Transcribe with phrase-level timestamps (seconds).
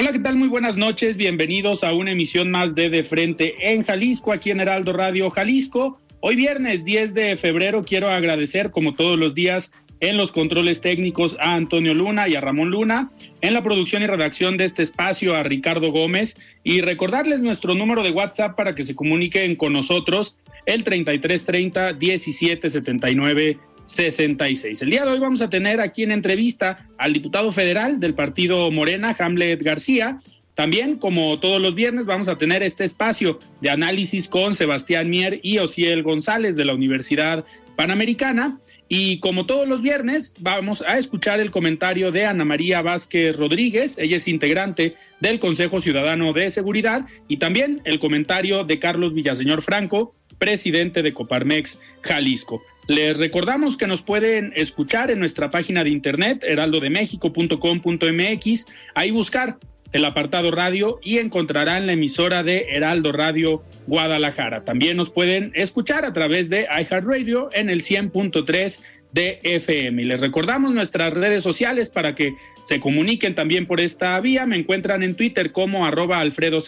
[0.00, 0.36] Hola, ¿qué tal?
[0.36, 1.16] Muy buenas noches.
[1.16, 6.00] Bienvenidos a una emisión más de De Frente en Jalisco, aquí en Heraldo Radio Jalisco.
[6.20, 11.36] Hoy viernes 10 de febrero quiero agradecer, como todos los días, en los controles técnicos
[11.40, 13.10] a Antonio Luna y a Ramón Luna,
[13.40, 18.04] en la producción y redacción de este espacio a Ricardo Gómez y recordarles nuestro número
[18.04, 23.58] de WhatsApp para que se comuniquen con nosotros, el 3330 1779
[23.88, 24.82] 66.
[24.82, 28.70] El día de hoy vamos a tener aquí en entrevista al diputado federal del partido
[28.70, 30.18] Morena, Hamlet García.
[30.54, 35.40] También, como todos los viernes, vamos a tener este espacio de análisis con Sebastián Mier
[35.42, 38.58] y Ociel González de la Universidad Panamericana.
[38.88, 43.96] Y como todos los viernes, vamos a escuchar el comentario de Ana María Vázquez Rodríguez,
[43.98, 49.62] ella es integrante del Consejo Ciudadano de Seguridad, y también el comentario de Carlos Villaseñor
[49.62, 52.62] Franco, presidente de Coparmex Jalisco.
[52.88, 59.58] Les recordamos que nos pueden escuchar en nuestra página de internet, heraldodemexico.com.mx, ahí buscar
[59.92, 64.64] el apartado radio y encontrarán la emisora de Heraldo Radio Guadalajara.
[64.64, 68.80] También nos pueden escuchar a través de iHeartRadio en el 100.3
[69.12, 70.06] de FM.
[70.06, 72.32] Les recordamos nuestras redes sociales para que
[72.64, 74.46] se comuniquen también por esta vía.
[74.46, 76.62] Me encuentran en Twitter como arroba Alfredo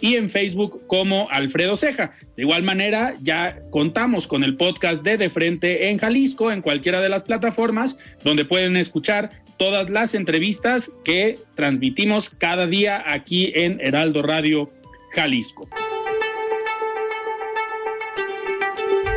[0.00, 2.12] y en Facebook como Alfredo Ceja.
[2.36, 7.00] De igual manera, ya contamos con el podcast de De Frente en Jalisco en cualquiera
[7.00, 13.80] de las plataformas donde pueden escuchar todas las entrevistas que transmitimos cada día aquí en
[13.80, 14.70] Heraldo Radio
[15.12, 15.68] Jalisco.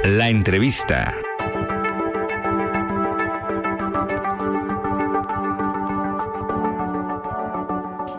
[0.05, 1.13] La entrevista.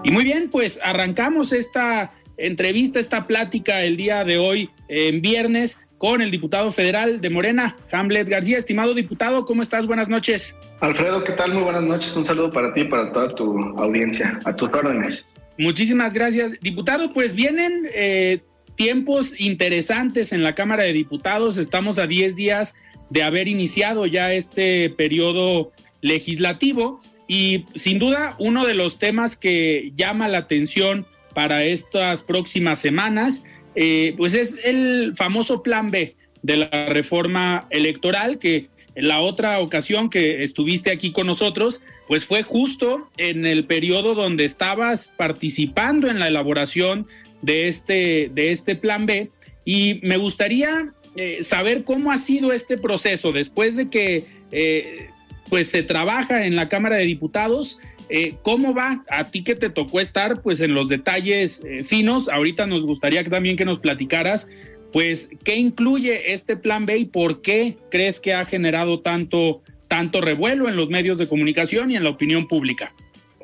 [0.03, 5.87] Y muy bien, pues arrancamos esta entrevista, esta plática el día de hoy, en viernes,
[5.99, 8.57] con el diputado federal de Morena, Hamlet García.
[8.57, 9.87] Estimado diputado, ¿cómo estás?
[9.87, 10.57] Buenas noches.
[10.81, 11.53] Alfredo, ¿qué tal?
[11.53, 12.17] Muy buenas noches.
[12.17, 14.39] Un saludo para ti y para toda tu audiencia.
[14.45, 15.29] A tus órdenes.
[15.59, 16.53] Muchísimas gracias.
[16.63, 18.41] Diputado, pues vienen eh,
[18.77, 21.59] tiempos interesantes en la Cámara de Diputados.
[21.59, 22.75] Estamos a 10 días
[23.11, 29.93] de haber iniciado ya este periodo legislativo y sin duda uno de los temas que
[29.95, 36.57] llama la atención para estas próximas semanas, eh, pues es el famoso plan B de
[36.57, 43.09] la reforma electoral que la otra ocasión que estuviste aquí con nosotros, pues fue justo
[43.17, 47.07] en el periodo donde estabas participando en la elaboración
[47.43, 49.31] de este, de este plan B.
[49.65, 55.09] Y me gustaría eh, saber cómo ha sido este proceso después de que eh,
[55.49, 57.79] pues se trabaja en la Cámara de Diputados
[58.11, 59.05] eh, ¿Cómo va?
[59.09, 63.23] A ti que te tocó estar pues en los detalles eh, finos, ahorita nos gustaría
[63.25, 64.49] también que nos platicaras
[64.93, 70.21] pues qué incluye este plan B y por qué crees que ha generado tanto, tanto
[70.21, 72.93] revuelo en los medios de comunicación y en la opinión pública.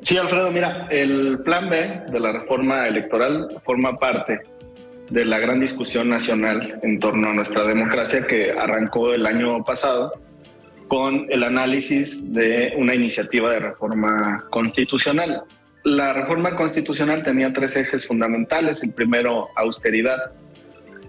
[0.03, 4.41] Sí, Alfredo, mira, el plan B de la reforma electoral forma parte
[5.09, 10.11] de la gran discusión nacional en torno a nuestra democracia que arrancó el año pasado
[10.87, 15.43] con el análisis de una iniciativa de reforma constitucional.
[15.83, 18.83] La reforma constitucional tenía tres ejes fundamentales.
[18.83, 20.35] El primero, austeridad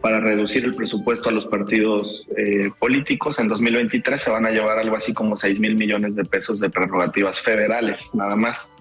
[0.00, 3.38] para reducir el presupuesto a los partidos eh, políticos.
[3.38, 6.70] En 2023 se van a llevar algo así como 6 mil millones de pesos de
[6.70, 8.72] prerrogativas federales, nada más.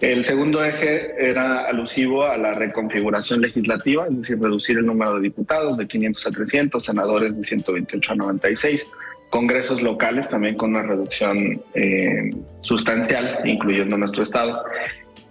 [0.00, 5.20] El segundo eje era alusivo a la reconfiguración legislativa, es decir, reducir el número de
[5.20, 8.88] diputados de 500 a 300, senadores de 128 a 96
[9.32, 12.30] congresos locales también con una reducción eh,
[12.60, 14.62] sustancial, incluyendo nuestro estado.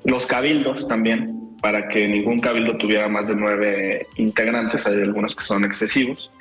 [0.04, 5.44] Los cabildos también, para que ningún cabildo tuviera más de nueve integrantes, hay algunos que
[5.44, 6.32] son excesivos.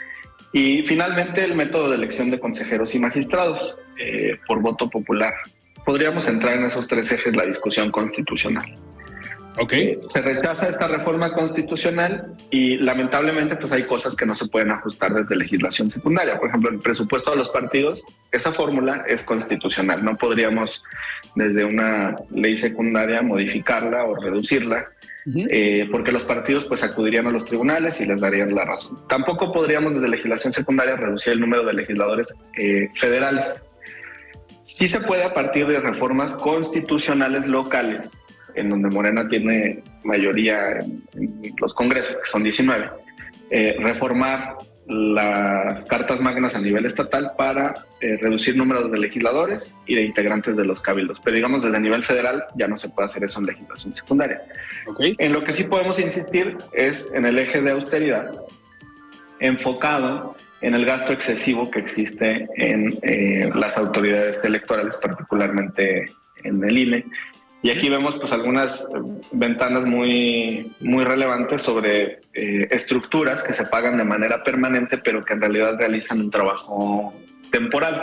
[0.54, 5.34] Y finalmente el método de elección de consejeros y magistrados eh, por voto popular.
[5.84, 8.74] podríamos entrar en esos tres ejes la discusión constitucional.
[9.60, 9.88] Okay.
[9.88, 14.70] Eh, se rechaza esta reforma constitucional y lamentablemente pues hay cosas que no se pueden
[14.70, 16.38] ajustar desde legislación secundaria.
[16.38, 18.02] Por ejemplo, el presupuesto de los partidos,
[18.32, 20.02] esa fórmula es constitucional.
[20.02, 20.82] No podríamos
[21.34, 24.86] desde una ley secundaria modificarla o reducirla
[25.50, 28.98] eh, porque los partidos pues acudirían a los tribunales y les darían la razón.
[29.10, 33.62] Tampoco podríamos desde legislación secundaria reducir el número de legisladores eh, federales.
[34.62, 38.18] Sí se puede a partir de reformas constitucionales locales
[38.54, 41.02] en donde Morena tiene mayoría en,
[41.60, 42.90] los congresos, que son 19,
[43.50, 44.56] eh, reformar
[44.86, 50.56] las cartas magnas a nivel estatal para eh, reducir números de legisladores y de integrantes
[50.56, 51.20] de los cabildos.
[51.20, 54.42] Pero digamos, desde nivel federal ya no se puede hacer eso en legislación secundaria.
[54.86, 55.14] Okay.
[55.18, 58.32] En lo que sí podemos insistir es en el eje de austeridad,
[59.38, 66.12] enfocado en el gasto excesivo que existe en eh, las autoridades electorales, particularmente
[66.42, 67.06] en el INE,
[67.62, 68.86] y aquí vemos pues algunas
[69.32, 75.34] ventanas muy, muy relevantes sobre eh, estructuras que se pagan de manera permanente, pero que
[75.34, 77.12] en realidad realizan un trabajo
[77.50, 78.02] temporal.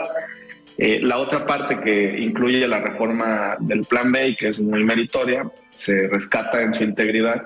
[0.78, 4.84] Eh, la otra parte que incluye la reforma del Plan B y que es muy
[4.84, 7.42] meritoria, se rescata en su integridad,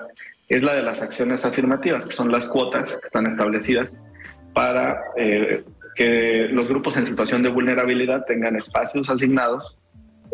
[0.50, 3.98] es la de las acciones afirmativas, que son las cuotas que están establecidas
[4.52, 5.64] para eh,
[5.94, 9.78] que los grupos en situación de vulnerabilidad tengan espacios asignados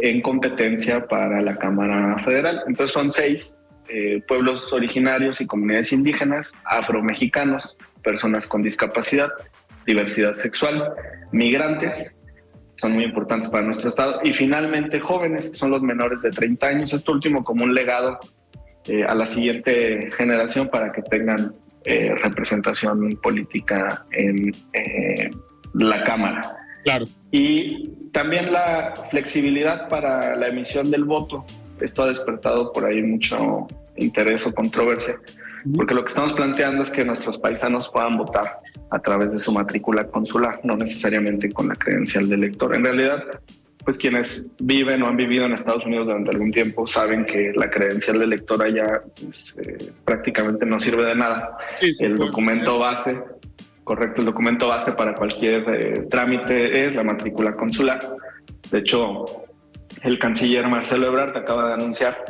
[0.00, 2.62] en competencia para la Cámara Federal.
[2.66, 3.58] Entonces son seis
[3.88, 9.30] eh, pueblos originarios y comunidades indígenas, afromexicanos, personas con discapacidad,
[9.86, 10.92] diversidad sexual,
[11.32, 12.16] migrantes,
[12.76, 16.66] son muy importantes para nuestro Estado, y finalmente jóvenes, que son los menores de 30
[16.66, 18.18] años, esto último como un legado
[18.86, 21.54] eh, a la siguiente generación para que tengan
[21.84, 24.52] eh, representación política en
[25.74, 26.67] la Cámara.
[26.84, 27.06] Claro.
[27.30, 31.44] Y también la flexibilidad para la emisión del voto.
[31.80, 33.66] Esto ha despertado por ahí mucho
[33.96, 35.16] interés o controversia,
[35.74, 38.60] porque lo que estamos planteando es que nuestros paisanos puedan votar
[38.90, 42.74] a través de su matrícula consular, no necesariamente con la credencial de elector.
[42.74, 43.24] En realidad,
[43.84, 47.70] pues quienes viven o han vivido en Estados Unidos durante algún tiempo saben que la
[47.70, 51.56] credencial de elector allá pues, eh, prácticamente no sirve de nada.
[51.80, 53.18] el documento base
[53.88, 57.98] correcto, el documento base para cualquier eh, trámite es la matrícula consular.
[58.70, 59.46] De hecho,
[60.02, 62.22] el canciller Marcelo Ebrard acaba de anunciar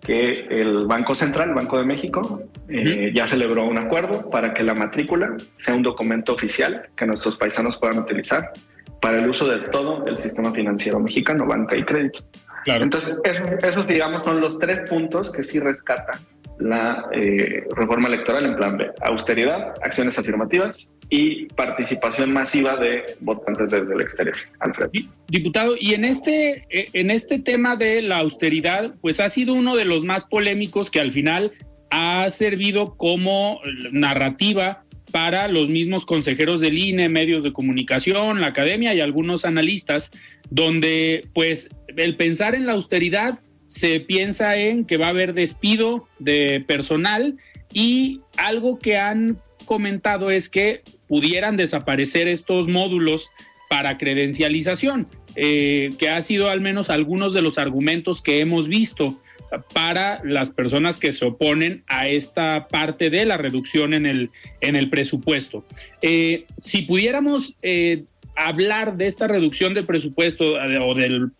[0.00, 4.62] que el Banco Central, el Banco de México, eh, ya celebró un acuerdo para que
[4.62, 8.52] la matrícula sea un documento oficial que nuestros paisanos puedan utilizar
[9.00, 12.20] para el uso de todo el sistema financiero mexicano, banca y crédito.
[12.66, 13.16] Entonces,
[13.62, 16.20] esos, digamos, son los tres puntos que sí rescatan
[16.58, 18.90] la eh, reforma electoral en plan B.
[19.00, 24.36] Austeridad, acciones afirmativas y participación masiva de votantes desde el exterior.
[24.60, 24.90] Alfred.
[25.28, 29.76] Diputado, y en este, eh, en este tema de la austeridad, pues ha sido uno
[29.76, 31.52] de los más polémicos que al final
[31.90, 33.60] ha servido como
[33.92, 40.10] narrativa para los mismos consejeros del INE, medios de comunicación, la academia y algunos analistas,
[40.50, 46.08] donde pues el pensar en la austeridad se piensa en que va a haber despido
[46.18, 47.36] de personal
[47.72, 53.30] y algo que han comentado es que pudieran desaparecer estos módulos
[53.68, 59.20] para credencialización, eh, que ha sido al menos algunos de los argumentos que hemos visto
[59.72, 64.76] para las personas que se oponen a esta parte de la reducción en el, en
[64.76, 65.64] el presupuesto.
[66.02, 71.30] Eh, si pudiéramos eh, hablar de esta reducción del presupuesto o del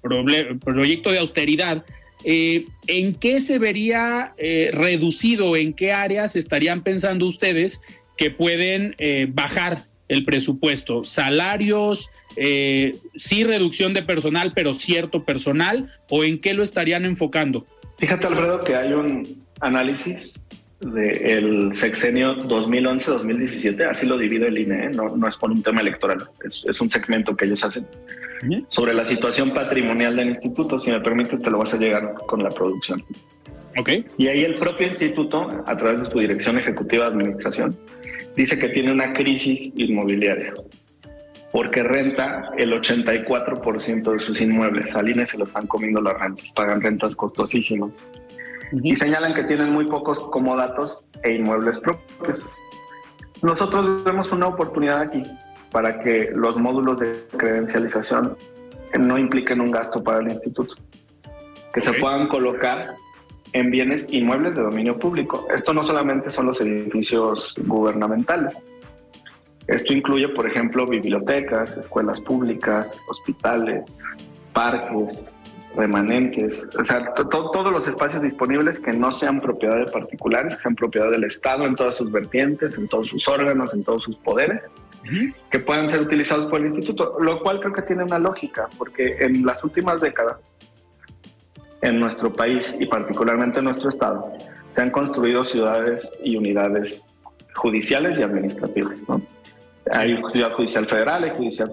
[0.65, 1.85] proyecto de austeridad,
[2.25, 4.33] ¿en qué se vería
[4.73, 5.57] reducido?
[5.57, 7.83] ¿En qué áreas estarían pensando ustedes
[8.17, 15.89] que pueden eh, bajar el presupuesto, salarios, eh, sí reducción de personal, pero cierto personal,
[16.11, 17.67] o en qué lo estarían enfocando?
[17.99, 20.41] Fíjate, Alfredo, que hay un análisis
[20.81, 24.91] del sexenio 2011-2017, así lo divide el INE, ¿eh?
[24.91, 27.87] no, no, es por un tema electoral, es, un segmento que ellos hacen
[28.69, 30.79] sobre la situación patrimonial del instituto.
[30.79, 33.03] Si me permites, te lo vas a llegar con la producción.
[33.79, 34.07] Okay.
[34.17, 37.77] Y ahí el propio instituto, a través de su dirección ejecutiva de administración,
[38.35, 40.55] dice que tiene una crisis inmobiliaria
[41.57, 44.95] porque renta el 84% de sus inmuebles.
[44.95, 47.93] Al INE se lo están comiendo las rentas, pagan rentas costosísimas.
[48.73, 52.45] Y señalan que tienen muy pocos comodatos e inmuebles propios.
[53.41, 55.23] Nosotros vemos una oportunidad aquí
[55.71, 58.37] para que los módulos de credencialización
[58.99, 60.75] no impliquen un gasto para el instituto,
[61.73, 62.97] que se puedan colocar
[63.57, 65.47] en bienes inmuebles de dominio público.
[65.55, 68.55] Esto no solamente son los edificios gubernamentales.
[69.67, 73.85] Esto incluye, por ejemplo, bibliotecas, escuelas públicas, hospitales,
[74.53, 75.33] parques,
[75.75, 80.75] remanentes, o sea, todos los espacios disponibles que no sean propiedad de particulares, que sean
[80.75, 84.63] propiedad del Estado en todas sus vertientes, en todos sus órganos, en todos sus poderes,
[85.51, 89.17] que puedan ser utilizados por el instituto, lo cual creo que tiene una lógica, porque
[89.21, 90.41] en las últimas décadas,
[91.83, 94.33] en nuestro país y particularmente en nuestro estado,
[94.71, 97.05] se han construido ciudades y unidades
[97.55, 99.03] judiciales y administrativas.
[99.09, 99.23] ¿no?
[99.91, 101.73] Hay ciudad judicial federal, hay judicial,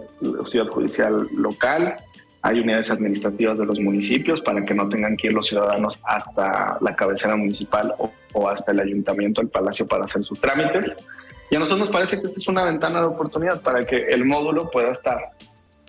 [0.49, 1.97] ciudad judicial local,
[2.41, 6.77] hay unidades administrativas de los municipios para que no tengan que ir los ciudadanos hasta
[6.81, 10.93] la cabecera municipal o, o hasta el ayuntamiento, el palacio para hacer sus trámites.
[11.49, 14.25] Y a nosotros nos parece que esta es una ventana de oportunidad para que el
[14.25, 15.31] módulo pueda estar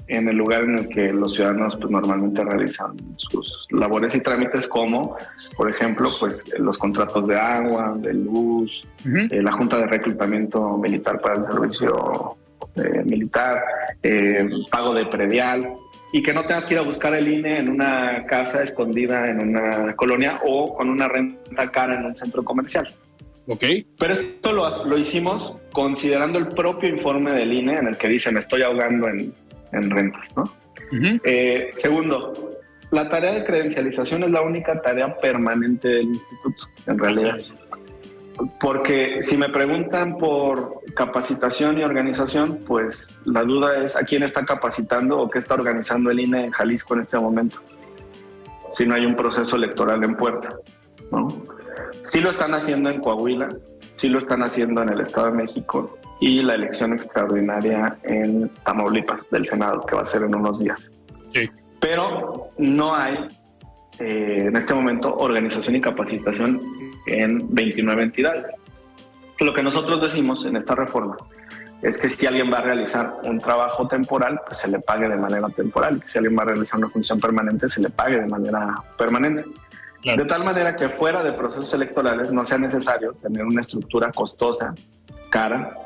[0.06, 4.68] en el lugar en el que los ciudadanos pues, normalmente realizan sus labores y trámites,
[4.68, 5.16] como,
[5.56, 11.20] por ejemplo, pues los contratos de agua, de luz, eh, la Junta de Reclutamiento Militar
[11.20, 12.36] para el Servicio
[12.76, 13.62] eh, Militar,
[14.02, 15.72] eh, pago de predial,
[16.12, 19.40] y que no tengas que ir a buscar el INE en una casa escondida en
[19.40, 22.88] una colonia o con una renta cara en un centro comercial.
[23.46, 23.64] Ok.
[23.98, 28.30] Pero esto lo, lo hicimos considerando el propio informe del INE en el que dice
[28.30, 29.34] me estoy ahogando en,
[29.74, 30.44] en rentas, ¿no?
[31.24, 32.54] Eh, segundo,
[32.90, 37.38] la tarea de credencialización es la única tarea permanente del instituto, en realidad.
[38.60, 44.44] Porque si me preguntan por capacitación y organización, pues la duda es a quién está
[44.44, 47.58] capacitando o qué está organizando el INE en Jalisco en este momento.
[48.72, 50.56] Si no hay un proceso electoral en puerta,
[51.12, 51.28] ¿no?
[52.04, 53.48] Sí lo están haciendo en Coahuila,
[53.96, 59.28] sí lo están haciendo en el Estado de México y la elección extraordinaria en Tamaulipas
[59.30, 60.90] del Senado, que va a ser en unos días.
[61.32, 61.50] Sí.
[61.80, 63.26] Pero no hay
[63.98, 66.60] eh, en este momento organización y capacitación
[67.06, 68.46] en 29 entidades.
[69.40, 71.16] Lo que nosotros decimos en esta reforma
[71.82, 75.16] es que si alguien va a realizar un trabajo temporal, pues se le pague de
[75.16, 78.82] manera temporal, si alguien va a realizar una función permanente, se le pague de manera
[78.96, 79.44] permanente.
[80.04, 84.74] De tal manera que fuera de procesos electorales no sea necesario tener una estructura costosa,
[85.30, 85.78] cara,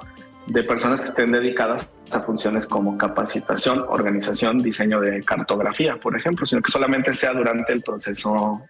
[0.46, 6.46] de personas que estén dedicadas a funciones como capacitación, organización, diseño de cartografía, por ejemplo,
[6.46, 8.62] sino que solamente sea durante el proceso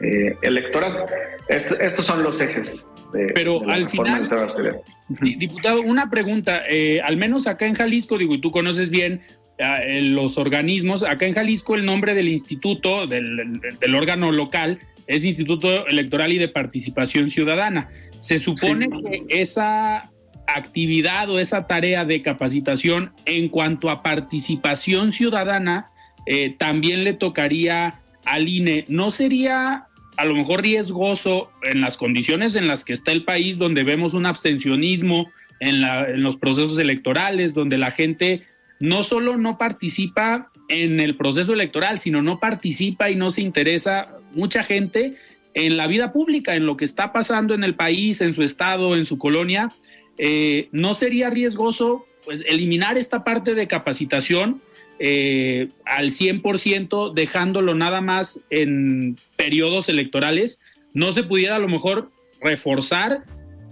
[0.00, 1.04] eh, electoral.
[1.48, 2.86] estos son los ejes.
[3.12, 4.28] De, Pero al final,
[5.08, 9.22] diputado, una pregunta, eh, al menos acá en Jalisco, digo, y tú conoces bien
[9.58, 11.02] eh, los organismos.
[11.02, 14.78] Acá en Jalisco el nombre del instituto, del, órgano local,
[15.08, 17.88] es Instituto Electoral y de Participación Ciudadana.
[18.18, 20.10] Se supone que esa
[20.46, 25.90] actividad o esa tarea de capacitación en cuanto a participación ciudadana
[26.26, 28.84] eh, también le tocaría al INE.
[28.88, 29.86] ¿No sería
[30.16, 34.14] a lo mejor riesgoso en las condiciones en las que está el país, donde vemos
[34.14, 38.42] un abstencionismo en, en los procesos electorales, donde la gente
[38.80, 44.17] no solo no participa en el proceso electoral, sino no participa y no se interesa
[44.38, 45.16] mucha gente
[45.54, 48.94] en la vida pública, en lo que está pasando en el país, en su estado,
[48.94, 49.72] en su colonia.
[50.16, 54.62] Eh, ¿No sería riesgoso pues, eliminar esta parte de capacitación
[55.00, 60.60] eh, al 100%, dejándolo nada más en periodos electorales?
[60.94, 63.24] ¿No se pudiera a lo mejor reforzar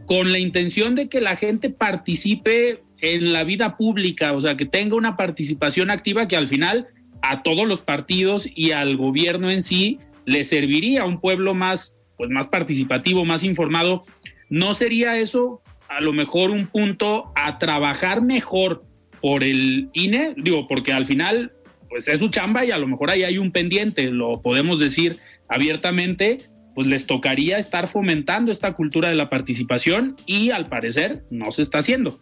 [0.07, 4.67] con la intención de que la gente participe en la vida pública, o sea, que
[4.67, 6.89] tenga una participación activa que al final
[7.23, 11.97] a todos los partidos y al gobierno en sí le serviría a un pueblo más,
[12.19, 14.05] pues más participativo, más informado.
[14.51, 18.85] ¿No sería eso a lo mejor un punto a trabajar mejor
[19.23, 20.35] por el INE?
[20.37, 21.53] Digo, porque al final,
[21.89, 25.19] pues es su chamba y a lo mejor ahí hay un pendiente, lo podemos decir
[25.49, 26.39] abiertamente,
[26.75, 31.63] pues les tocaría estar fomentando esta cultura de la participación y al parecer no se
[31.63, 32.21] está haciendo.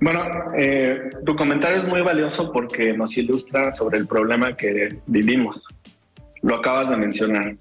[0.00, 0.22] Bueno,
[0.56, 5.62] eh, tu comentario es muy valioso porque nos ilustra sobre el problema que vivimos.
[6.46, 7.56] Lo acabas de mencionar.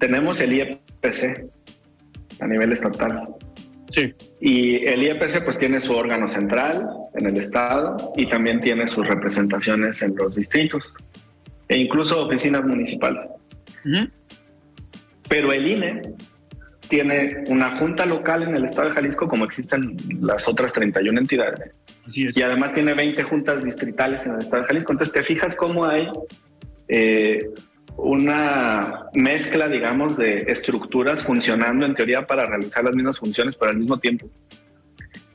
[0.00, 1.46] Tenemos el IEPC
[2.40, 3.28] a nivel estatal.
[3.92, 4.12] Sí.
[4.40, 9.06] Y el IEPC pues tiene su órgano central en el estado y también tiene sus
[9.06, 10.92] representaciones en los distritos
[11.68, 13.22] e incluso oficinas municipales.
[15.28, 16.02] Pero el INE
[16.88, 21.78] tiene una junta local en el estado de Jalisco, como existen las otras 31 entidades.
[22.12, 24.90] Y además tiene 20 juntas distritales en el estado de Jalisco.
[24.90, 26.08] Entonces, te fijas cómo hay
[26.88, 27.48] eh,
[27.96, 33.78] una mezcla, digamos, de estructuras funcionando en teoría para realizar las mismas funciones, pero al
[33.78, 34.28] mismo tiempo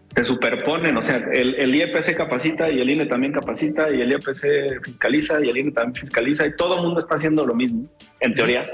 [0.10, 0.98] se superponen.
[0.98, 5.44] O sea, el, el IEPC capacita y el INE también capacita y el IEPC fiscaliza
[5.44, 7.90] y el INE también fiscaliza y todo el mundo está haciendo lo mismo,
[8.20, 8.70] en teoría.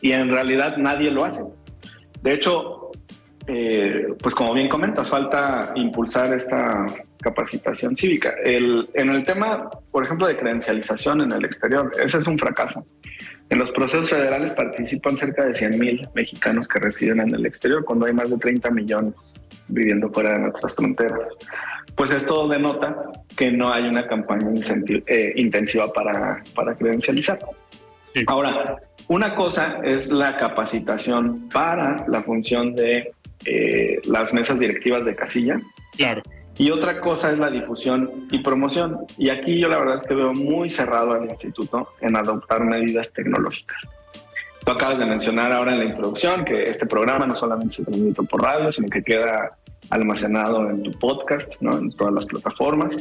[0.00, 1.42] Y en realidad nadie lo hace.
[2.22, 2.77] De hecho,
[3.48, 6.84] eh, pues como bien comentas, falta impulsar esta
[7.22, 8.34] capacitación cívica.
[8.44, 12.84] El, en el tema, por ejemplo, de credencialización en el exterior, ese es un fracaso.
[13.48, 17.84] En los procesos federales participan cerca de 100 mil mexicanos que residen en el exterior,
[17.86, 19.14] cuando hay más de 30 millones
[19.68, 21.20] viviendo fuera de nuestras fronteras.
[21.96, 24.50] Pues esto denota que no hay una campaña
[25.06, 27.38] eh, intensiva para, para credencializar.
[28.26, 28.76] Ahora,
[29.08, 33.12] una cosa es la capacitación para la función de
[33.44, 35.60] eh, las mesas directivas de casilla.
[35.96, 36.22] Claro.
[36.56, 38.98] Y otra cosa es la difusión y promoción.
[39.16, 43.12] Y aquí yo la verdad es que veo muy cerrado al instituto en adoptar medidas
[43.12, 43.90] tecnológicas.
[44.64, 48.22] Tú acabas de mencionar ahora en la introducción que este programa no solamente se transmite
[48.24, 49.56] por radio, sino que queda
[49.90, 51.78] almacenado en tu podcast, ¿no?
[51.78, 52.96] en todas las plataformas.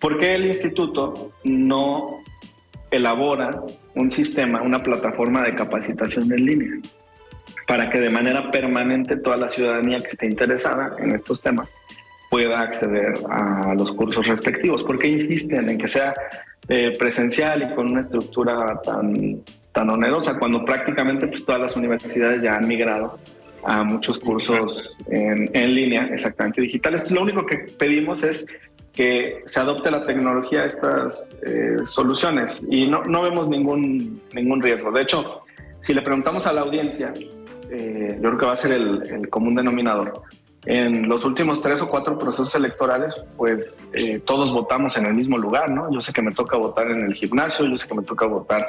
[0.00, 2.20] ¿Por qué el instituto no
[2.90, 3.62] elabora
[3.94, 6.80] un sistema, una plataforma de capacitación en línea?
[7.66, 11.68] Para que de manera permanente toda la ciudadanía que esté interesada en estos temas
[12.30, 14.82] pueda acceder a los cursos respectivos.
[14.82, 16.14] ¿Por qué insisten en que sea
[16.68, 19.40] eh, presencial y con una estructura tan,
[19.72, 23.18] tan onerosa cuando prácticamente pues, todas las universidades ya han migrado
[23.64, 27.10] a muchos cursos en, en línea, exactamente digitales?
[27.10, 28.46] Lo único que pedimos es
[28.96, 34.62] que se adopte la tecnología a estas eh, soluciones y no, no vemos ningún, ningún
[34.62, 34.90] riesgo.
[34.90, 35.42] De hecho,
[35.80, 37.12] si le preguntamos a la audiencia,
[37.70, 40.22] eh, yo creo que va a ser el, el común denominador
[40.66, 45.38] en los últimos tres o cuatro procesos electorales, pues eh, todos votamos en el mismo
[45.38, 45.92] lugar, ¿no?
[45.92, 48.66] Yo sé que me toca votar en el gimnasio, yo sé que me toca votar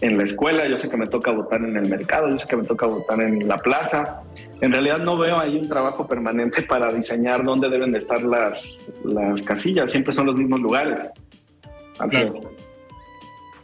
[0.00, 2.56] en la escuela, yo sé que me toca votar en el mercado, yo sé que
[2.56, 4.22] me toca votar en la plaza.
[4.60, 8.84] En realidad no veo ahí un trabajo permanente para diseñar dónde deben de estar las,
[9.04, 11.04] las casillas, siempre son los mismos lugares.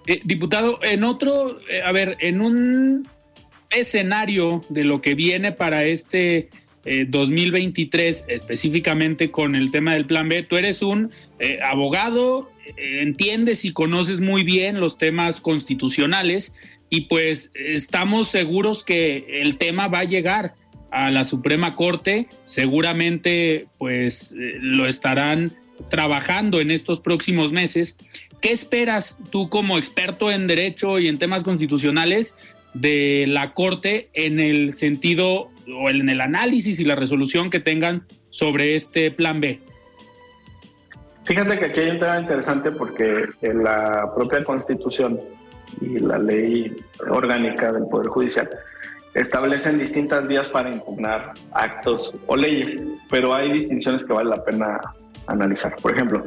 [0.06, 3.08] Eh, diputado, en otro, eh, a ver, en un
[3.72, 6.48] escenario de lo que viene para este
[6.84, 10.42] 2023, eh, específicamente con el tema del Plan B.
[10.42, 16.54] Tú eres un eh, abogado, eh, entiendes y conoces muy bien los temas constitucionales
[16.90, 20.54] y pues estamos seguros que el tema va a llegar
[20.90, 25.52] a la Suprema Corte, seguramente pues lo estarán
[25.88, 27.96] trabajando en estos próximos meses.
[28.42, 32.36] ¿Qué esperas tú como experto en derecho y en temas constitucionales
[32.74, 38.04] de la Corte en el sentido o en el análisis y la resolución que tengan
[38.30, 39.60] sobre este plan B.
[41.24, 45.20] Fíjate que aquí hay un tema interesante porque en la propia Constitución
[45.80, 46.74] y la ley
[47.08, 48.50] orgánica del Poder Judicial
[49.14, 54.80] establecen distintas vías para impugnar actos o leyes, pero hay distinciones que vale la pena
[55.26, 55.76] analizar.
[55.76, 56.24] Por ejemplo,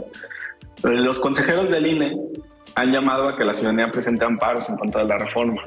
[0.83, 2.15] los consejeros del INE
[2.75, 5.61] han llamado a que la ciudadanía presente amparos en contra de la reforma.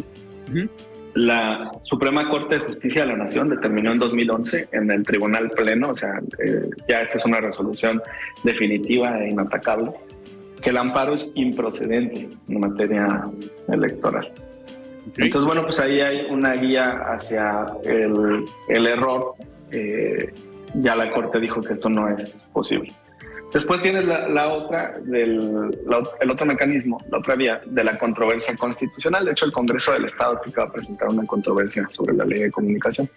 [1.14, 5.90] La Suprema Corte de Justicia de la Nación determinó en 2011 en el Tribunal Pleno,
[5.90, 8.00] o sea, eh, ya esta es una resolución
[8.44, 9.90] definitiva e inatacable,
[10.62, 13.28] que el amparo es improcedente en materia
[13.68, 14.32] electoral.
[15.16, 19.34] Entonces, bueno, pues ahí hay una guía hacia el, el error.
[19.70, 20.32] Eh,
[20.74, 22.92] ya la Corte dijo que esto no es posible.
[23.52, 25.70] Después tienes la, otra, del,
[26.20, 29.24] el otro mecanismo, la otra vía de la controversia constitucional.
[29.24, 32.26] De hecho, el Congreso del Estado creo que va a presentar una controversia sobre la
[32.26, 33.08] ley de comunicación.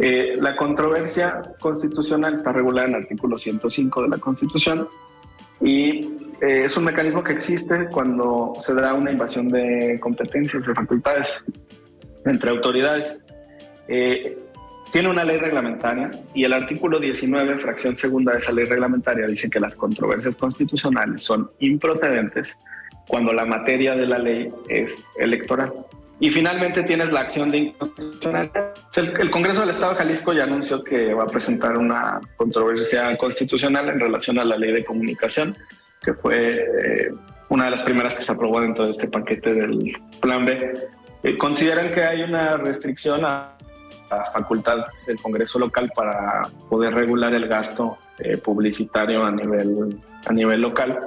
[0.00, 4.88] Eh, la controversia constitucional está regulada en el artículo 105 de la Constitución
[5.60, 6.06] y
[6.40, 11.44] eh, es un mecanismo que existe cuando se da una invasión de competencias, de facultades
[12.24, 13.20] entre autoridades.
[13.88, 14.38] Eh,
[14.92, 19.50] tiene una ley reglamentaria y el artículo 19, fracción segunda de esa ley reglamentaria, dice
[19.50, 22.56] que las controversias constitucionales son improcedentes
[23.08, 25.72] cuando la materia de la ley es electoral.
[26.18, 28.72] Y finalmente tienes la acción de inconstitucionalidad.
[28.96, 33.90] El, Congreso del Estado de Jalisco ya anunció que va a presentar una controversia constitucional
[33.90, 35.54] en relación a la ley de comunicación,
[36.02, 37.12] que fue eh,
[37.50, 40.72] una de las primeras que se aprobó dentro de este paquete del Plan B.
[41.22, 43.55] Eh, consideran que hay una restricción a
[44.10, 50.32] la facultad del Congreso local para poder regular el gasto eh, publicitario a nivel, a
[50.32, 50.98] nivel local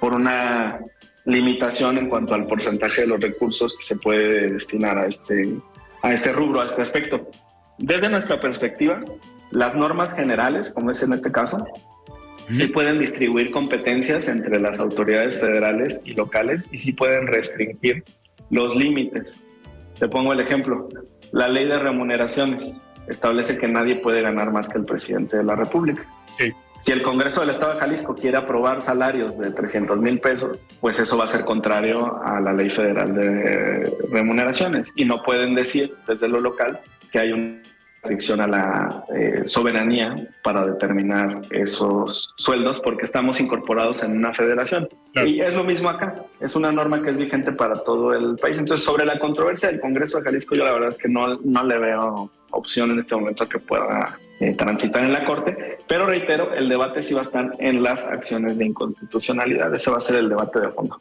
[0.00, 0.80] por una
[1.24, 5.56] limitación en cuanto al porcentaje de los recursos que se puede destinar a este,
[6.02, 7.30] a este rubro, a este aspecto.
[7.78, 9.00] Desde nuestra perspectiva,
[9.50, 11.64] las normas generales, como es en este caso,
[12.48, 18.02] sí pueden distribuir competencias entre las autoridades federales y locales y sí pueden restringir
[18.50, 19.38] los límites.
[19.98, 20.88] Te pongo el ejemplo.
[21.32, 25.56] La ley de remuneraciones establece que nadie puede ganar más que el presidente de la
[25.56, 26.06] República.
[26.78, 30.98] Si el Congreso del Estado de Jalisco quiere aprobar salarios de 300 mil pesos, pues
[30.98, 35.94] eso va a ser contrario a la ley federal de remuneraciones y no pueden decir
[36.08, 36.80] desde lo local
[37.12, 37.62] que hay un
[38.02, 44.88] restricción a la eh, soberanía para determinar esos sueldos porque estamos incorporados en una federación.
[45.24, 48.58] Y es lo mismo acá, es una norma que es vigente para todo el país.
[48.58, 51.62] Entonces, sobre la controversia del Congreso de Jalisco, yo la verdad es que no, no
[51.62, 56.52] le veo opción en este momento que pueda eh, transitar en la Corte, pero reitero,
[56.54, 60.16] el debate sí va a estar en las acciones de inconstitucionalidad, ese va a ser
[60.16, 60.98] el debate de fondo.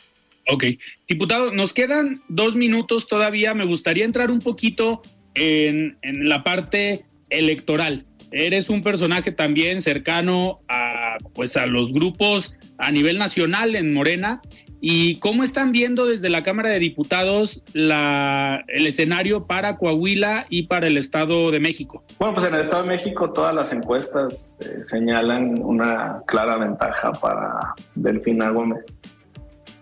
[0.49, 0.65] Ok,
[1.07, 5.01] diputado, nos quedan dos minutos todavía, me gustaría entrar un poquito
[5.35, 8.05] en, la parte electoral.
[8.31, 14.41] Eres un personaje también cercano a, pues, a los grupos a nivel nacional en Morena.
[14.83, 20.63] ¿Y cómo están viendo desde la Cámara de Diputados la, el escenario para Coahuila y
[20.63, 22.03] para el Estado de México?
[22.17, 27.11] Bueno, pues en el Estado de México todas las encuestas eh, señalan una clara ventaja
[27.11, 28.83] para Delfina Gómez.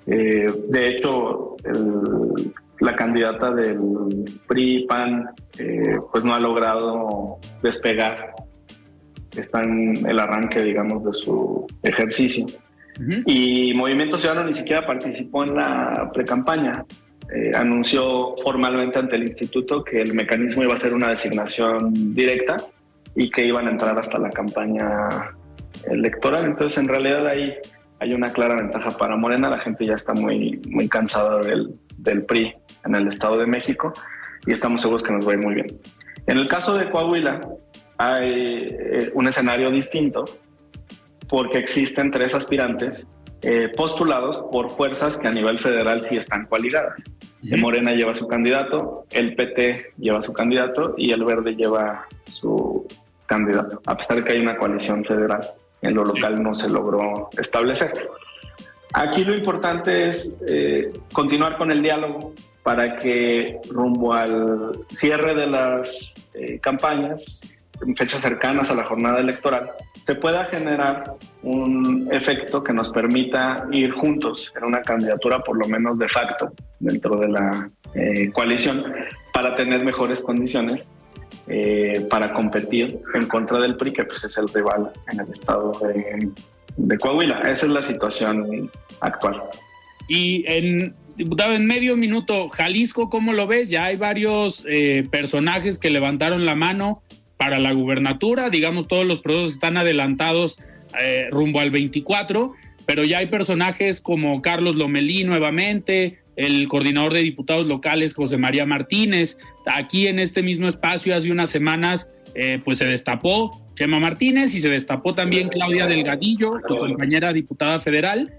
[0.06, 3.80] Eh, de hecho, el, la candidata del
[4.48, 8.36] PRI PAN eh, pues no ha logrado despegar.
[9.36, 12.46] Está en el arranque digamos de su ejercicio.
[13.26, 16.84] Y Movimiento Ciudadano ni siquiera participó en la precampaña.
[17.34, 22.58] Eh, anunció formalmente ante el instituto que el mecanismo iba a ser una designación directa
[23.16, 25.34] y que iban a entrar hasta la campaña
[25.90, 26.46] electoral.
[26.46, 27.54] Entonces en realidad ahí
[28.00, 29.50] hay una clara ventaja para Morena.
[29.50, 32.54] La gente ya está muy muy cansada del, del PRI
[32.86, 33.94] en el Estado de México
[34.46, 35.80] y estamos seguros que nos va a ir muy bien.
[36.28, 37.42] En el caso de Coahuila
[37.98, 40.26] hay eh, un escenario distinto
[41.28, 43.06] porque existen tres aspirantes
[43.42, 47.02] eh, postulados por fuerzas que a nivel federal sí están coaligadas.
[47.42, 52.86] Morena lleva su candidato, el PT lleva su candidato y el Verde lleva su
[53.26, 55.52] candidato, a pesar de que hay una coalición federal.
[55.82, 58.10] En lo local no se logró establecer.
[58.94, 62.34] Aquí lo importante es eh, continuar con el diálogo,
[62.70, 67.42] para que rumbo al cierre de las eh, campañas,
[67.82, 69.72] en fechas cercanas a la jornada electoral,
[70.06, 75.68] se pueda generar un efecto que nos permita ir juntos en una candidatura, por lo
[75.68, 78.84] menos de facto, dentro de la eh, coalición,
[79.34, 80.92] para tener mejores condiciones
[81.48, 85.72] eh, para competir en contra del PRI, que pues es el rival en el estado
[85.88, 86.30] de,
[86.78, 87.40] de Coahuila.
[87.50, 88.70] Esa es la situación
[89.02, 89.42] actual.
[90.08, 93.70] Y en Diputado, en medio minuto, Jalisco, ¿cómo lo ves?
[93.70, 97.04] Ya hay varios eh, personajes que levantaron la mano
[97.36, 100.62] para la gubernatura, digamos, todos los procesos están adelantados
[100.98, 102.54] eh, rumbo al 24,
[102.86, 108.66] pero ya hay personajes como Carlos Lomelí nuevamente, el coordinador de diputados locales, José María
[108.66, 114.56] Martínez, aquí en este mismo espacio hace unas semanas, eh, pues se destapó Chema Martínez
[114.56, 118.32] y se destapó también Claudia Delgadillo, tu compañera diputada federal.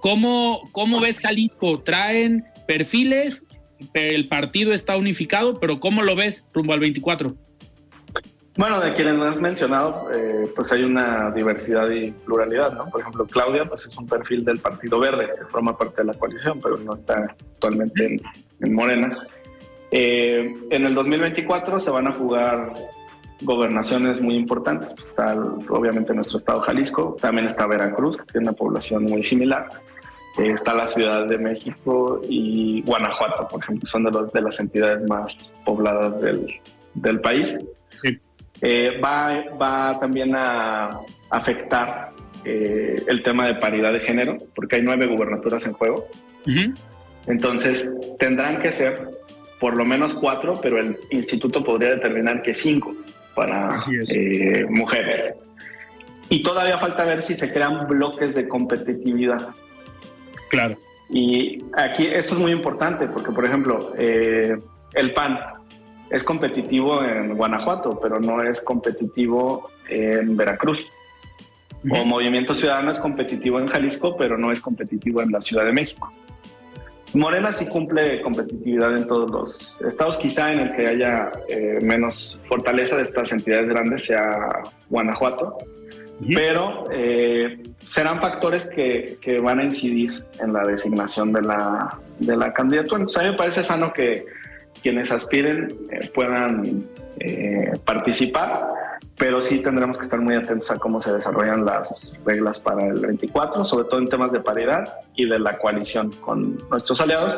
[0.00, 1.80] ¿Cómo, ¿Cómo ves Jalisco?
[1.80, 3.46] ¿Traen perfiles?
[3.94, 7.34] El partido está unificado, pero ¿cómo lo ves rumbo al 24?
[8.58, 12.90] Bueno, de quienes has mencionado, eh, pues hay una diversidad y pluralidad, ¿no?
[12.90, 16.14] Por ejemplo, Claudia, pues es un perfil del Partido Verde, que forma parte de la
[16.14, 18.20] coalición, pero no está actualmente
[18.60, 19.28] en, Morena.
[19.92, 22.74] Eh, en el 2024 se van a jugar
[23.42, 24.90] gobernaciones muy importantes.
[25.08, 25.34] Está
[25.70, 29.68] obviamente nuestro estado Jalisco, también está Veracruz, que tiene una población muy similar.
[30.38, 34.60] Eh, está la Ciudad de México y Guanajuato, por ejemplo, son de, los, de las
[34.60, 36.46] entidades más pobladas del,
[36.94, 37.58] del país.
[38.60, 40.98] Eh, va, va también a
[41.30, 42.10] afectar
[42.44, 46.08] eh, el tema de paridad de género, porque hay nueve gubernaturas en juego.
[47.26, 49.10] Entonces, tendrán que ser
[49.60, 52.94] por lo menos cuatro, pero el instituto podría determinar que cinco
[53.34, 55.34] para eh, mujeres.
[56.28, 59.48] Y todavía falta ver si se crean bloques de competitividad.
[60.50, 60.76] Claro.
[61.10, 64.58] Y aquí esto es muy importante porque, por ejemplo, eh,
[64.94, 65.38] el PAN
[66.10, 70.86] es competitivo en Guanajuato, pero no es competitivo en Veracruz.
[71.90, 75.72] O Movimiento Ciudadano es competitivo en Jalisco, pero no es competitivo en la Ciudad de
[75.72, 76.12] México.
[77.14, 82.38] Morena sí cumple competitividad en todos los estados, quizá en el que haya eh, menos
[82.48, 84.48] fortaleza de estas entidades grandes sea
[84.90, 85.58] Guanajuato,
[86.34, 92.36] pero eh, serán factores que, que, van a incidir en la designación de la, de
[92.36, 93.00] la candidatura.
[93.00, 94.26] Entonces a mí me parece sano que
[94.82, 96.84] quienes aspiren eh, puedan
[97.84, 98.64] participar
[99.18, 103.00] pero sí tendremos que estar muy atentos a cómo se desarrollan las reglas para el
[103.00, 107.36] 24, sobre todo en temas de paridad y de la coalición con nuestros aliados.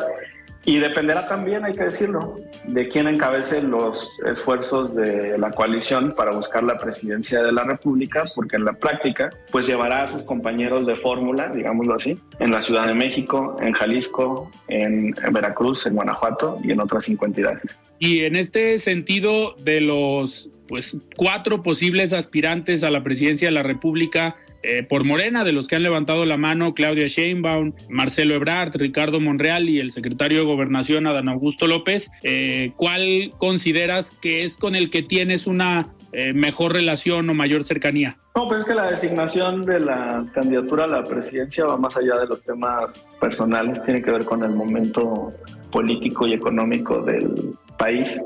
[0.64, 6.32] Y dependerá también, hay que decirlo, de quién encabece los esfuerzos de la coalición para
[6.32, 10.86] buscar la presidencia de la República, porque en la práctica, pues llevará a sus compañeros
[10.86, 16.58] de fórmula, digámoslo así, en la Ciudad de México, en Jalisco, en, Veracruz, en Guanajuato
[16.62, 17.62] y en otras cinco entidades.
[17.98, 23.62] Y en este sentido, de los pues cuatro posibles aspirantes a la presidencia de la
[23.62, 28.76] República, eh, por Morena, de los que han levantado la mano Claudia Sheinbaum, Marcelo Ebrard,
[28.76, 34.56] Ricardo Monreal y el secretario de Gobernación Adán Augusto López, eh, ¿cuál consideras que es
[34.56, 38.18] con el que tienes una eh, mejor relación o mayor cercanía?
[38.36, 42.18] No, pues es que la designación de la candidatura a la presidencia va más allá
[42.18, 45.32] de los temas personales, tiene que ver con el momento
[45.72, 48.20] político y económico del país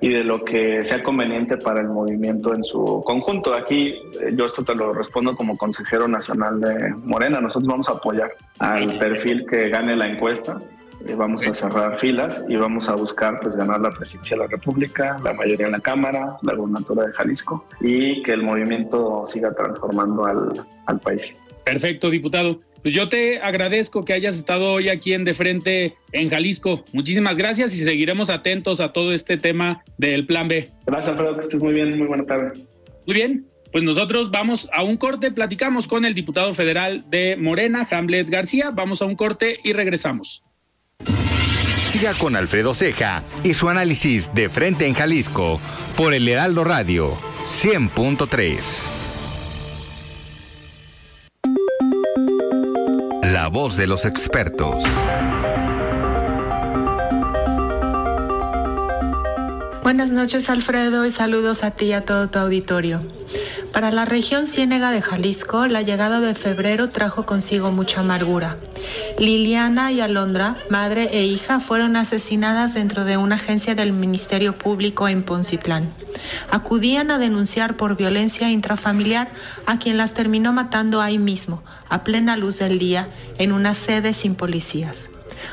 [0.00, 3.54] y de lo que sea conveniente para el movimiento en su conjunto.
[3.54, 7.40] Aquí eh, yo esto te lo respondo como consejero nacional de Morena.
[7.40, 10.60] Nosotros vamos a apoyar al perfil que gane la encuesta.
[11.06, 14.48] Eh, vamos a cerrar filas y vamos a buscar pues ganar la presidencia de la
[14.48, 19.52] República, la mayoría en la Cámara, la gobernatura de Jalisco y que el movimiento siga
[19.52, 21.36] transformando al, al país.
[21.64, 22.60] Perfecto, diputado.
[22.82, 26.84] Pues yo te agradezco que hayas estado hoy aquí en De Frente en Jalisco.
[26.92, 30.68] Muchísimas gracias y seguiremos atentos a todo este tema del Plan B.
[30.86, 31.98] Gracias, Alfredo, que estés muy bien.
[31.98, 32.52] Muy buena tarde.
[33.06, 37.86] Muy bien, pues nosotros vamos a un corte, platicamos con el diputado federal de Morena,
[37.90, 38.70] Hamlet García.
[38.70, 40.42] Vamos a un corte y regresamos.
[41.90, 45.58] Siga con Alfredo Ceja y su análisis de frente en Jalisco
[45.96, 47.14] por el Heraldo Radio
[47.44, 48.97] 100.3.
[53.48, 54.84] La voz de los expertos.
[59.82, 63.00] Buenas noches Alfredo y saludos a ti y a todo tu auditorio.
[63.72, 68.56] Para la región Ciénega de Jalisco, la llegada de febrero trajo consigo mucha amargura.
[69.18, 75.08] Liliana y Alondra, madre e hija, fueron asesinadas dentro de una agencia del Ministerio Público
[75.08, 75.92] en Poncitlán.
[76.50, 79.28] Acudían a denunciar por violencia intrafamiliar
[79.66, 84.14] a quien las terminó matando ahí mismo, a plena luz del día, en una sede
[84.14, 85.10] sin policías.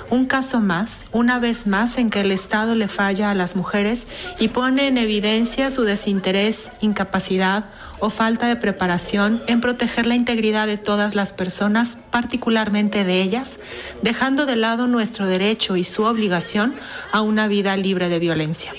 [0.10, 4.08] Un caso más, una vez más, en que el Estado le falla a las mujeres
[4.40, 7.66] y pone en evidencia su desinterés, incapacidad
[8.00, 13.60] o falta de preparación en proteger la integridad de todas las personas, particularmente de ellas,
[14.02, 16.76] dejando de lado nuestro derecho y su obligación
[17.12, 18.74] a una vida libre de violencia.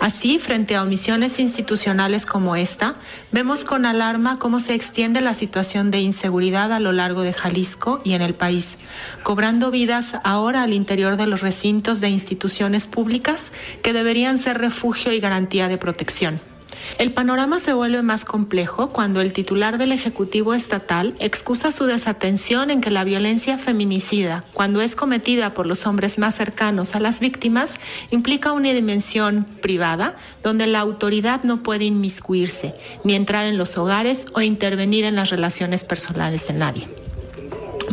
[0.00, 2.96] Así, frente a omisiones institucionales como esta,
[3.32, 8.00] vemos con alarma cómo se extiende la situación de inseguridad a lo largo de Jalisco
[8.04, 8.78] y en el país,
[9.22, 13.52] cobrando vidas ahora al interior de los recintos de instituciones públicas
[13.82, 16.40] que deberían ser refugio y garantía de protección.
[16.98, 22.70] El panorama se vuelve más complejo cuando el titular del Ejecutivo Estatal excusa su desatención
[22.70, 27.20] en que la violencia feminicida, cuando es cometida por los hombres más cercanos a las
[27.20, 27.78] víctimas,
[28.10, 34.26] implica una dimensión privada donde la autoridad no puede inmiscuirse, ni entrar en los hogares
[34.34, 37.05] o intervenir en las relaciones personales de nadie.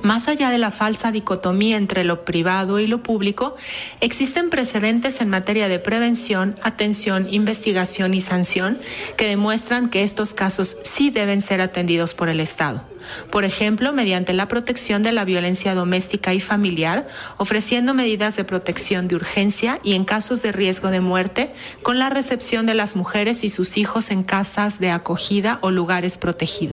[0.03, 3.55] Más allá de la falsa dicotomía entre lo privado y lo público,
[4.01, 8.81] existen precedentes en materia de prevención, atención, investigación y sanción
[9.15, 12.83] que demuestran que estos casos sí deben ser atendidos por el Estado.
[13.31, 19.07] Por ejemplo, mediante la protección de la violencia doméstica y familiar, ofreciendo medidas de protección
[19.07, 23.45] de urgencia y en casos de riesgo de muerte, con la recepción de las mujeres
[23.45, 26.72] y sus hijos en casas de acogida o lugares protegidos.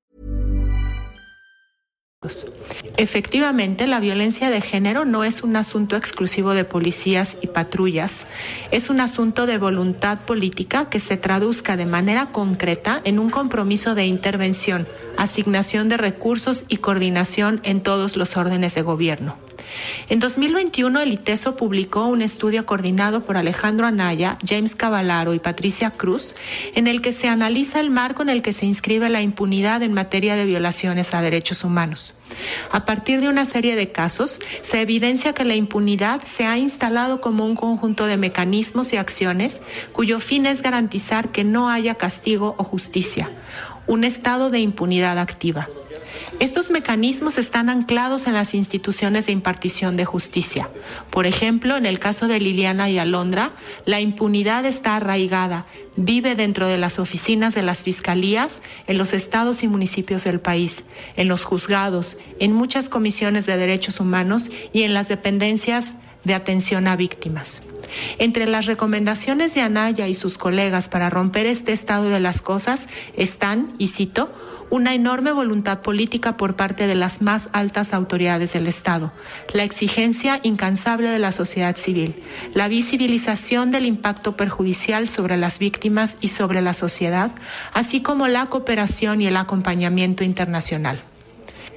[2.97, 8.27] Efectivamente, la violencia de género no es un asunto exclusivo de policías y patrullas,
[8.69, 13.95] es un asunto de voluntad política que se traduzca de manera concreta en un compromiso
[13.95, 19.37] de intervención, asignación de recursos y coordinación en todos los órdenes de gobierno.
[20.09, 25.91] En 2021, el ITESO publicó un estudio coordinado por Alejandro Anaya, James Cavallaro y Patricia
[25.91, 26.35] Cruz,
[26.75, 29.93] en el que se analiza el marco en el que se inscribe la impunidad en
[29.93, 32.13] materia de violaciones a derechos humanos.
[32.71, 37.21] A partir de una serie de casos, se evidencia que la impunidad se ha instalado
[37.21, 42.55] como un conjunto de mecanismos y acciones cuyo fin es garantizar que no haya castigo
[42.57, 43.31] o justicia,
[43.87, 45.69] un estado de impunidad activa.
[46.41, 50.71] Estos mecanismos están anclados en las instituciones de impartición de justicia.
[51.11, 53.51] Por ejemplo, en el caso de Liliana y Alondra,
[53.85, 59.61] la impunidad está arraigada, vive dentro de las oficinas de las fiscalías, en los estados
[59.61, 64.95] y municipios del país, en los juzgados, en muchas comisiones de derechos humanos y en
[64.95, 67.61] las dependencias de atención a víctimas.
[68.17, 72.87] Entre las recomendaciones de Anaya y sus colegas para romper este estado de las cosas
[73.15, 74.33] están, y cito,
[74.71, 79.11] una enorme voluntad política por parte de las más altas autoridades del Estado,
[79.53, 86.15] la exigencia incansable de la sociedad civil, la visibilización del impacto perjudicial sobre las víctimas
[86.21, 87.31] y sobre la sociedad,
[87.73, 91.03] así como la cooperación y el acompañamiento internacional.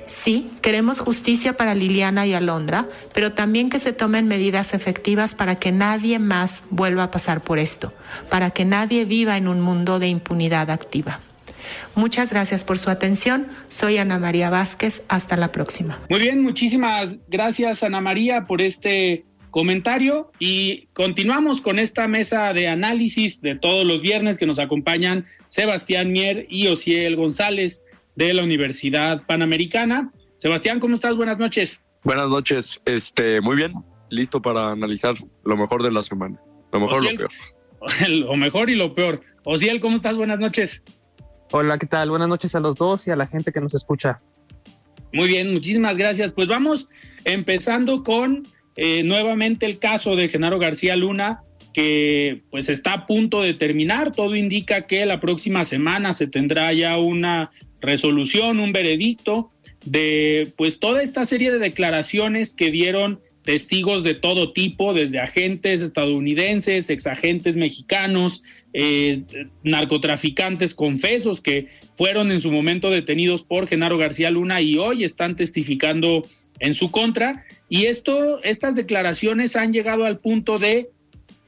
[0.06, 5.56] Sí, queremos justicia para Liliana y Alondra, pero también que se tomen medidas efectivas para
[5.56, 7.92] que nadie más vuelva a pasar por esto,
[8.30, 11.20] para que nadie viva en un mundo de impunidad activa.
[11.94, 13.46] Muchas gracias por su atención.
[13.68, 15.02] Soy Ana María Vázquez.
[15.08, 16.00] Hasta la próxima.
[16.10, 22.66] Muy bien, muchísimas gracias Ana María por este comentario y continuamos con esta mesa de
[22.66, 27.84] análisis de todos los viernes que nos acompañan Sebastián Mier y Osiel González
[28.16, 30.10] de la Universidad Panamericana.
[30.36, 31.14] Sebastián, ¿cómo estás?
[31.14, 31.84] Buenas noches.
[32.02, 33.72] Buenas noches, este, muy bien,
[34.10, 36.38] listo para analizar lo mejor de la semana,
[36.72, 37.30] lo mejor y lo peor.
[38.08, 39.20] Lo mejor y lo peor.
[39.44, 40.16] Osiel, ¿cómo estás?
[40.16, 40.82] Buenas noches.
[41.50, 42.10] Hola, ¿qué tal?
[42.10, 44.20] Buenas noches a los dos y a la gente que nos escucha.
[45.12, 46.32] Muy bien, muchísimas gracias.
[46.32, 46.88] Pues vamos
[47.24, 53.40] empezando con eh, nuevamente el caso de Genaro García Luna, que pues está a punto
[53.42, 54.12] de terminar.
[54.12, 59.50] Todo indica que la próxima semana se tendrá ya una resolución, un veredicto
[59.84, 65.82] de pues toda esta serie de declaraciones que dieron testigos de todo tipo, desde agentes
[65.82, 68.42] estadounidenses, exagentes mexicanos,
[68.74, 69.22] eh,
[69.62, 75.36] narcotraficantes confesos que fueron en su momento detenidos por Genaro García Luna y hoy están
[75.36, 76.26] testificando
[76.58, 77.44] en su contra.
[77.68, 80.90] Y esto, estas declaraciones han llegado al punto de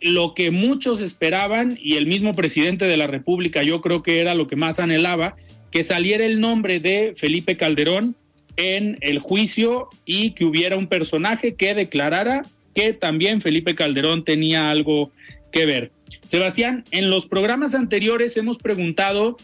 [0.00, 4.34] lo que muchos esperaban y el mismo presidente de la República yo creo que era
[4.34, 5.36] lo que más anhelaba,
[5.72, 8.14] que saliera el nombre de Felipe Calderón
[8.56, 14.70] en el juicio y que hubiera un personaje que declarara que también Felipe Calderón tenía
[14.70, 15.10] algo
[15.50, 15.90] que ver.
[16.24, 19.36] Sebastián, en los programas anteriores hemos preguntado,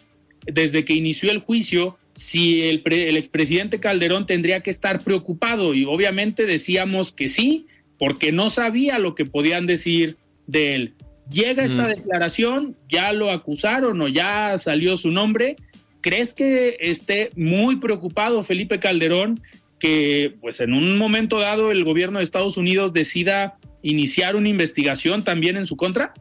[0.46, 5.84] desde que inició el juicio, si el, el, expresidente Calderón tendría que estar preocupado y
[5.84, 7.66] obviamente decíamos que sí,
[7.98, 10.94] porque no sabía lo que podían decir de él.
[11.30, 15.56] Llega esta declaración, ya lo acusaron o ya salió su nombre.
[16.00, 19.40] ¿Crees que esté muy preocupado Felipe Calderón
[19.78, 25.22] que pues en un momento dado el gobierno de Estados Unidos decida iniciar una investigación
[25.22, 26.12] también en su contra?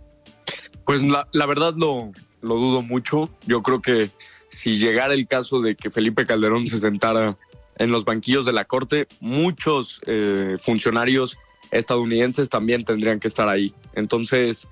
[0.86, 3.30] Pues la, verdad lo, lo dudo mucho.
[3.46, 4.10] Yo creo que
[4.50, 7.38] si llegara el caso de que Felipe Calderón se sentara
[7.78, 11.38] en los banquillos de la Corte, muchos eh, funcionarios
[11.72, 13.74] estadounidenses también tendrían que estar ahí.
[13.94, 14.68] Entonces,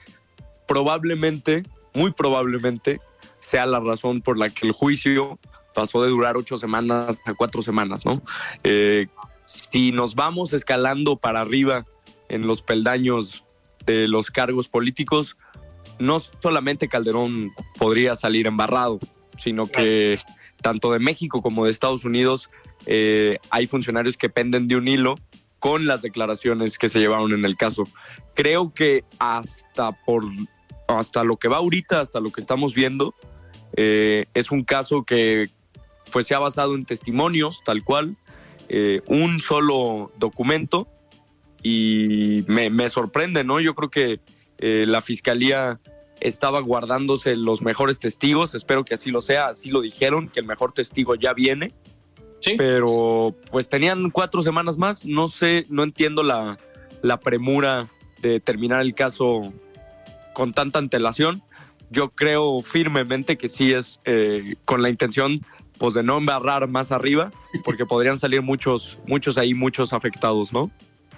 [0.68, 3.00] probablemente, muy probablemente,
[3.40, 5.40] sea la razón por la que el juicio
[5.74, 8.22] pasó de durar ocho semanas a cuatro semanas, ¿no?
[8.64, 9.08] Eh,
[9.46, 11.86] si nos vamos escalando para arriba
[12.28, 13.44] en los peldaños
[13.86, 15.38] de los cargos políticos,
[16.00, 19.00] no solamente Calderón podría salir embarrado,
[19.38, 20.20] sino que
[20.62, 22.50] tanto de México como de Estados Unidos
[22.86, 25.16] eh, hay funcionarios que penden de un hilo
[25.60, 27.84] con las declaraciones que se llevaron en el caso.
[28.36, 30.24] Creo que hasta por
[30.88, 33.14] hasta lo que va ahorita, hasta lo que estamos viendo,
[33.76, 35.50] eh, es un caso que
[36.12, 38.18] pues se ha basado en testimonios, tal cual,
[38.70, 40.88] eh, un solo documento
[41.62, 43.60] y me, me, sorprende, ¿no?
[43.60, 44.20] Yo creo que
[44.62, 45.80] la fiscalía
[46.22, 50.46] estaba guardándose los mejores testigos, espero que así lo sea, así lo dijeron, que el
[50.46, 51.74] mejor testigo ya viene.
[52.42, 52.56] Sí.
[52.58, 56.58] Pero pues tenían cuatro semanas más, no sé, no entiendo la,
[57.02, 57.90] la premura
[58.22, 59.54] de terminar el caso
[60.34, 61.42] con tanta antelación.
[61.90, 65.42] Yo creo firmemente que sí es eh, con la intención
[65.78, 67.32] pues de no embarrar más arriba,
[67.64, 70.70] porque podrían salir muchos, muchos ahí, muchos afectados, ¿no?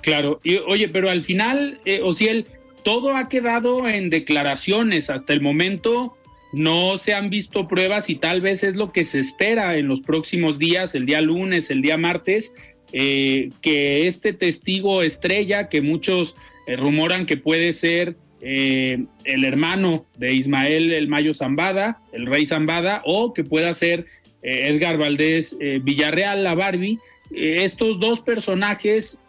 [0.01, 2.47] Claro, y oye, pero al final, eh, Ociel,
[2.83, 5.09] todo ha quedado en declaraciones.
[5.09, 6.15] Hasta el momento
[6.53, 10.01] no se han visto pruebas y tal vez es lo que se espera en los
[10.01, 12.53] próximos días, el día lunes, el día martes,
[12.93, 16.35] eh, que este testigo estrella, que muchos
[16.67, 22.45] eh, rumoran que puede ser eh, el hermano de Ismael el Mayo Zambada, el rey
[22.45, 24.05] Zambada, o que pueda ser
[24.43, 26.97] Edgar Valdés Villarreal, la Barbie,
[27.29, 29.19] estos dos personajes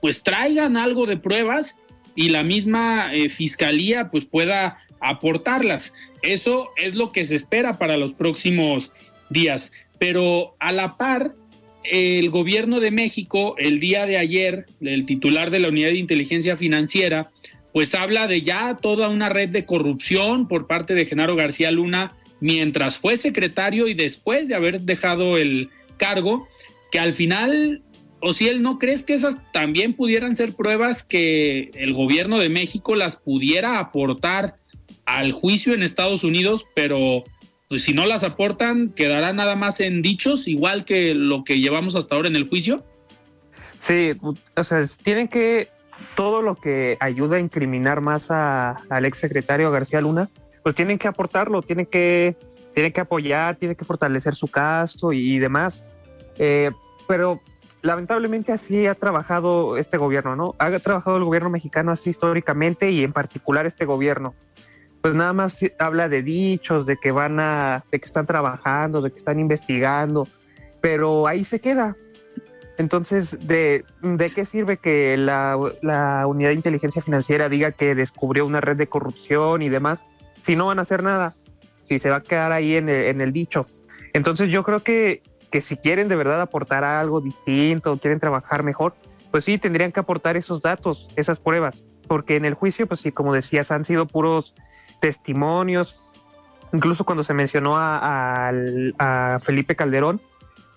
[0.00, 1.78] pues traigan algo de pruebas
[2.14, 5.94] y la misma fiscalía pues pueda aportarlas.
[6.22, 8.92] Eso es lo que se espera para los próximos
[9.30, 9.72] días.
[9.98, 11.34] Pero a la par,
[11.84, 16.56] el gobierno de México, el día de ayer, el titular de la Unidad de Inteligencia
[16.56, 17.30] Financiera,
[17.72, 22.16] pues habla de ya toda una red de corrupción por parte de Genaro García Luna
[22.40, 26.48] mientras fue secretario y después de haber dejado el cargo,
[26.90, 27.82] que al final,
[28.20, 32.48] o si él no crees que esas también pudieran ser pruebas que el gobierno de
[32.48, 34.56] México las pudiera aportar
[35.06, 37.24] al juicio en Estados Unidos, pero
[37.68, 41.94] pues si no las aportan, quedará nada más en dichos, igual que lo que llevamos
[41.96, 42.84] hasta ahora en el juicio.
[43.78, 44.12] Sí,
[44.56, 45.68] o sea, tienen que
[46.14, 50.28] todo lo que ayuda a incriminar más a, al ex secretario García Luna,
[50.62, 52.36] pues tienen que aportarlo, tienen que,
[52.74, 55.88] tienen que apoyar, tienen que fortalecer su caso y, demás.
[56.38, 56.70] Eh,
[57.06, 57.40] pero
[57.82, 60.54] lamentablemente así ha trabajado este gobierno, ¿no?
[60.58, 64.34] Ha trabajado el gobierno mexicano así históricamente y en particular este gobierno
[65.00, 69.10] pues nada más habla de dichos, de que van a, de que están trabajando, de
[69.10, 70.28] que están investigando,
[70.80, 71.96] pero ahí se queda.
[72.76, 78.46] Entonces, ¿de, de qué sirve que la, la, unidad de inteligencia financiera diga que descubrió
[78.46, 80.04] una red de corrupción y demás,
[80.40, 81.34] si no van a hacer nada,
[81.82, 83.66] si se va a quedar ahí en el, en el dicho?
[84.12, 88.94] Entonces yo creo que, que si quieren de verdad aportar algo distinto, quieren trabajar mejor,
[89.30, 93.12] pues sí, tendrían que aportar esos datos, esas pruebas, porque en el juicio, pues sí,
[93.12, 94.54] como decías, han sido puros
[95.00, 96.10] testimonios,
[96.72, 98.52] incluso cuando se mencionó a,
[99.42, 100.20] Felipe Calderón,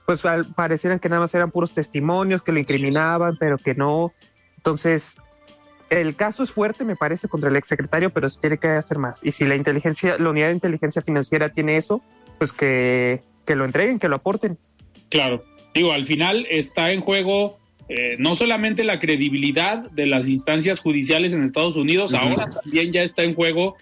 [0.06, 0.22] pues
[0.56, 4.12] parecieran que nada más eran puros testimonios que lo incriminaban, pero que no.
[4.58, 5.18] Entonces,
[5.90, 9.22] el caso es fuerte, me parece, contra el exsecretario, pero se tiene que hacer más.
[9.24, 12.02] Y si la inteligencia, la unidad de inteligencia financiera tiene eso,
[12.38, 13.24] pues que,
[13.56, 14.58] lo entreguen, que lo aporten.
[15.10, 15.44] Claro.
[15.74, 17.58] Digo, al final está en juego
[17.90, 23.04] eh, no solamente la credibilidad de las instancias judiciales en Estados Unidos, ahora también ya
[23.04, 23.76] está en juego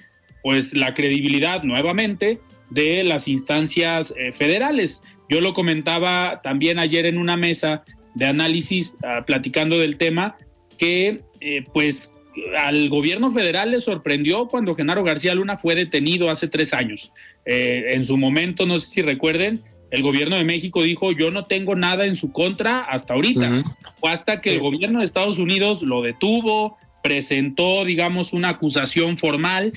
[0.44, 2.40] pues la credibilidad nuevamente
[2.72, 5.04] de las instancias eh, federales.
[5.30, 7.84] Yo lo comentaba también ayer en una mesa
[8.16, 10.36] de análisis ah, platicando del tema
[10.78, 12.12] que eh, pues
[12.58, 17.12] al gobierno federal le sorprendió cuando Genaro García Luna fue detenido hace tres años.
[17.46, 19.62] Eh, en su momento, no sé si recuerden,
[19.92, 23.64] el gobierno de México dijo yo no tengo nada en su contra hasta ahorita.
[24.00, 29.74] Fue hasta que el gobierno de Estados Unidos lo detuvo, presentó, digamos, una acusación formal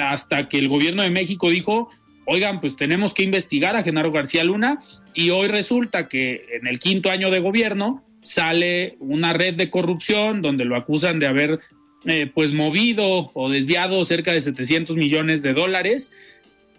[0.00, 1.88] hasta que el gobierno de México dijo,
[2.26, 4.80] oigan, pues tenemos que investigar a Genaro García Luna
[5.14, 10.42] y hoy resulta que en el quinto año de gobierno sale una red de corrupción
[10.42, 11.60] donde lo acusan de haber
[12.06, 16.12] eh, pues movido o desviado cerca de 700 millones de dólares.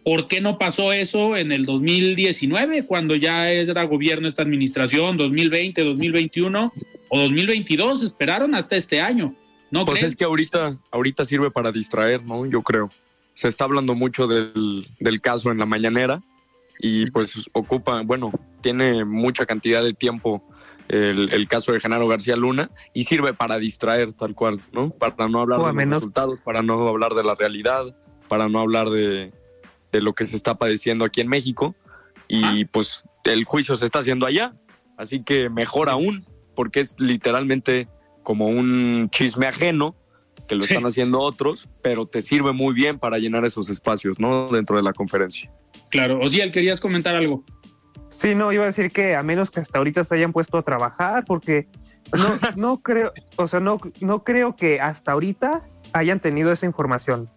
[0.04, 5.84] ¿Por qué no pasó eso en el 2019 cuando ya era gobierno esta administración, 2020,
[5.84, 6.74] 2021
[7.10, 8.04] o 2022?
[8.04, 9.36] Esperaron hasta este año.
[9.72, 12.46] ¿No pues es que ahorita, ahorita sirve para distraer, ¿no?
[12.46, 12.92] Yo creo
[13.36, 14.88] se está hablando mucho del,
[15.22, 16.24] caso en la mañanera
[16.80, 20.42] y pues ocupa, bueno, tiene mucha cantidad de tiempo
[20.88, 24.92] el, caso de Genaro García Luna y sirve para distraer tal cual, ¿no?
[24.92, 27.96] Para no hablar de los resultados, para no hablar de la realidad,
[28.28, 29.34] para no hablar de,
[29.92, 31.74] lo que se está padeciendo aquí en México
[32.28, 34.54] y pues el juicio se está haciendo allá,
[34.98, 37.88] así que mejor aún, porque es literalmente
[38.24, 39.96] como un chisme ajeno
[40.50, 44.50] que lo están haciendo otros, pero te sirve muy bien para llenar esos espacios, ¿no?
[44.50, 45.52] Dentro de la conferencia.
[45.90, 46.20] Claro.
[46.20, 47.44] Osiel, ¿querías comentar algo?
[48.10, 50.64] Sí, no, iba a decir que a menos que hasta ahorita se hayan puesto a
[50.64, 51.68] trabajar, porque
[52.14, 55.62] no, no creo, o sea, no, no creo que hasta ahorita
[55.94, 57.30] hayan tenido esa información.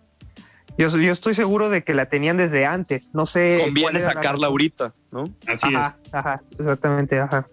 [0.78, 3.12] Yo, yo estoy seguro de que la tenían desde antes.
[3.12, 3.58] No sé.
[3.64, 5.24] Conviene sacarla ahorita, ¿no?
[5.46, 5.98] Así es.
[6.12, 7.48] Ajá, exactamente, ajá.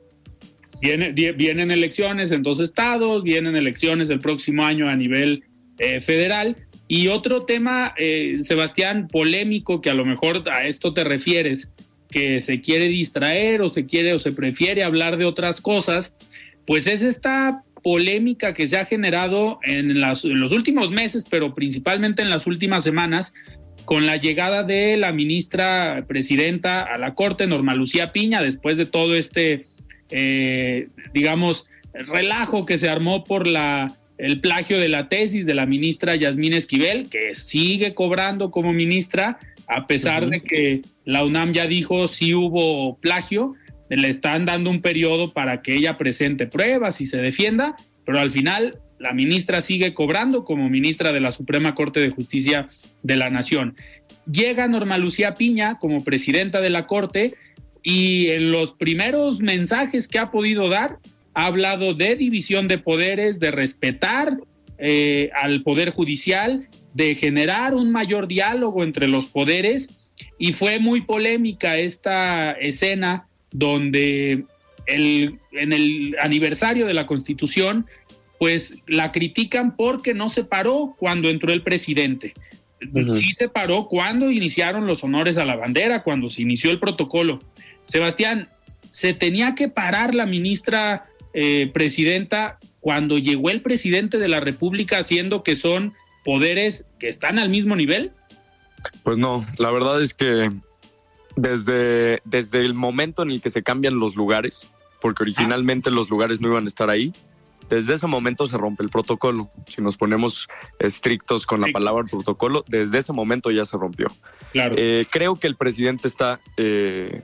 [0.80, 5.44] vienen elecciones en dos estados, vienen elecciones el próximo año a nivel
[5.80, 6.56] eh, federal.
[6.88, 11.74] Y otro tema, eh, Sebastián, polémico, que a lo mejor a esto te refieres,
[12.10, 16.18] que se quiere distraer o se quiere o se prefiere hablar de otras cosas,
[16.66, 22.30] pues es esta polémica que se ha generado en, los últimos meses, pero principalmente en
[22.30, 23.34] las últimas semanas,
[23.86, 28.88] con la llegada de la ministra presidenta a la Corte, Norma Lucía Piña, después de
[28.88, 29.68] todo este,
[30.10, 35.66] eh, digamos, relajo que se armó por la el plagio de la tesis de la
[35.66, 41.68] ministra Yasmín Esquivel, que sigue cobrando como ministra, a pesar de que la UNAM ya
[41.68, 43.56] dijo si hubo plagio,
[43.90, 48.32] le están dando un periodo para que ella presente pruebas y se defienda, pero al
[48.32, 52.70] final la ministra sigue cobrando como ministra de la Suprema Corte de Justicia
[53.04, 53.76] de la Nación.
[54.30, 57.36] Llega Norma Lucía Piña como presidenta de la Corte
[57.84, 60.98] y en los primeros mensajes que ha podido dar
[61.36, 64.38] ha hablado de división de poderes, de respetar
[64.78, 69.90] eh, al Poder Judicial, de generar un mayor diálogo entre los poderes
[70.40, 74.46] y fue muy polémica esta escena donde
[74.88, 77.86] el, en el aniversario de la Constitución,
[78.40, 82.34] pues la critican porque no se paró cuando entró el presidente.
[82.80, 87.40] Sí se paró cuando iniciaron los honores a la bandera, cuando se inició el protocolo.
[87.86, 88.48] Sebastián,
[88.92, 95.00] se tenía que parar la ministra eh, presidenta cuando llegó el presidente de la República,
[95.00, 95.94] haciendo que son
[96.26, 98.12] poderes que están al mismo nivel.
[99.04, 100.52] Pues no, la verdad es que
[101.38, 104.68] desde, desde el momento en el que se cambian los lugares,
[105.02, 107.14] porque originalmente los lugares no iban a estar ahí,
[107.70, 109.50] desde ese momento se rompe el protocolo.
[109.68, 110.48] Si nos ponemos
[110.80, 114.08] estrictos con la palabra protocolo, desde ese momento ya se rompió.
[114.52, 114.76] Claro.
[114.78, 117.22] Eh, creo que el presidente está, eh,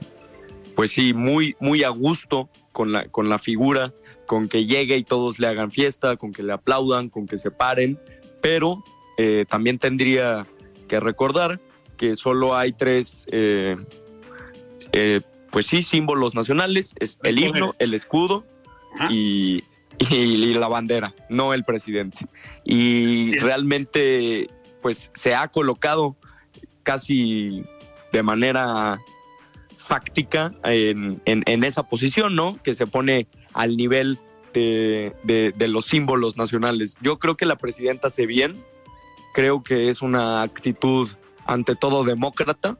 [0.74, 3.92] pues sí, muy, muy a gusto con la, con la figura,
[4.26, 7.50] con que llegue y todos le hagan fiesta, con que le aplaudan, con que se
[7.50, 8.00] paren,
[8.40, 8.82] pero
[9.16, 10.46] eh, también tendría
[10.88, 11.60] que recordar
[11.96, 13.76] que solo hay tres, eh,
[14.92, 18.44] eh, pues sí, símbolos nacionales, es el himno, el escudo
[19.08, 19.64] y,
[20.10, 22.26] y, la bandera, no el presidente.
[22.64, 24.48] Y realmente,
[24.80, 26.16] pues se ha colocado
[26.82, 27.64] casi
[28.12, 28.98] de manera
[29.76, 32.58] fáctica en, en, esa posición, ¿no?
[32.62, 34.18] Que se pone al nivel
[34.52, 36.96] de, de, los símbolos nacionales.
[37.00, 38.62] Yo creo que la presidenta hace bien,
[39.32, 41.08] creo que es una actitud
[41.46, 42.78] ante todo demócrata,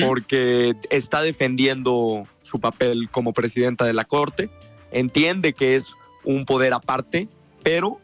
[0.00, 4.48] porque está defendiendo su papel como presidenta de la Corte,
[4.92, 7.28] entiende que es un poder aparte,
[7.64, 8.00] pero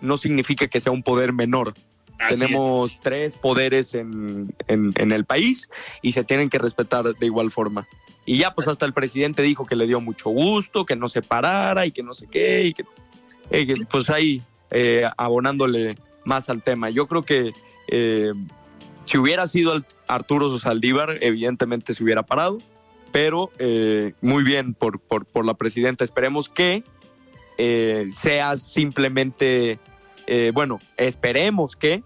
[0.00, 1.74] no significa que sea un poder menor.
[2.28, 5.70] Tenemos tres poderes en, en, el país
[6.02, 7.86] y se tienen que respetar de igual forma.
[8.26, 11.22] Y ya pues hasta el presidente dijo que le dio mucho gusto, que no se
[11.22, 12.84] parara y que no sé qué, y que,
[13.88, 16.90] pues ahí eh, abonándole más al tema.
[16.90, 17.52] Yo creo que
[17.88, 18.32] eh,
[19.08, 19.74] si hubiera sido
[20.06, 22.58] Arturo Saldívar, evidentemente se hubiera parado,
[23.10, 26.04] pero eh, muy bien por, por, la presidenta.
[26.04, 26.84] Esperemos que
[27.56, 29.78] eh, sea simplemente,
[30.26, 32.02] eh, bueno, esperemos que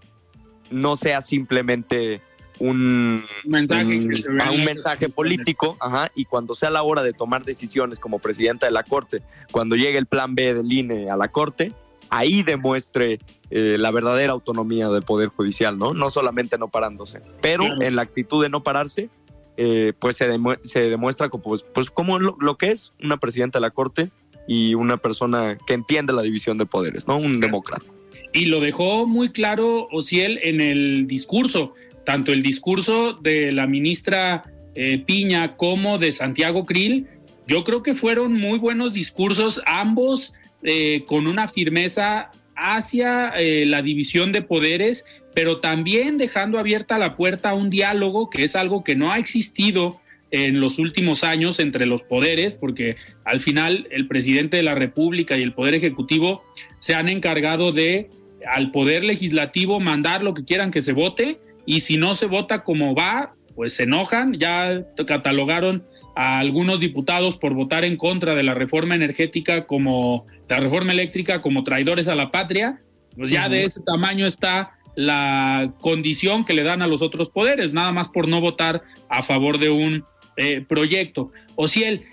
[0.71, 2.21] no sea simplemente
[2.59, 8.19] un mensaje, un, mensaje político, ajá, y cuando sea la hora de tomar decisiones como
[8.19, 11.73] presidenta de la Corte, cuando llegue el plan B del INE a la Corte,
[12.13, 15.93] ahí demuestre eh, la verdadera autonomía del Poder Judicial, ¿no?
[15.93, 19.09] No solamente no parándose, pero en la actitud de no pararse,
[19.57, 20.27] eh, pues se,
[20.61, 24.11] se, demuestra como, pues, pues como lo, que es una presidenta de la Corte
[24.47, 27.17] y una persona que entiende la división de poderes, ¿no?
[27.17, 27.85] Un demócrata.
[28.31, 31.73] Y lo dejó muy claro Ociel en el discurso,
[32.05, 34.43] tanto el discurso de la ministra
[34.75, 37.07] eh, Piña como de Santiago Krill,
[37.47, 40.33] yo creo que fueron muy buenos discursos, ambos
[40.63, 47.15] eh, con una firmeza hacia eh, la división de poderes, pero también dejando abierta la
[47.15, 49.99] puerta a un diálogo, que es algo que no ha existido
[50.31, 55.37] en los últimos años entre los poderes, porque al final el presidente de la República
[55.37, 56.43] y el Poder Ejecutivo
[56.79, 58.09] se han encargado de
[58.51, 62.63] al Poder Legislativo mandar lo que quieran que se vote y si no se vota
[62.63, 65.83] como va, pues se enojan, ya catalogaron
[66.15, 71.41] a algunos diputados por votar en contra de la reforma energética como la reforma eléctrica
[71.41, 72.81] como traidores a la patria,
[73.15, 77.73] pues ya de ese tamaño está la condición que le dan a los otros poderes,
[77.73, 80.05] nada más por no votar a favor de un
[80.37, 81.31] eh, proyecto.
[81.55, 82.05] O si él,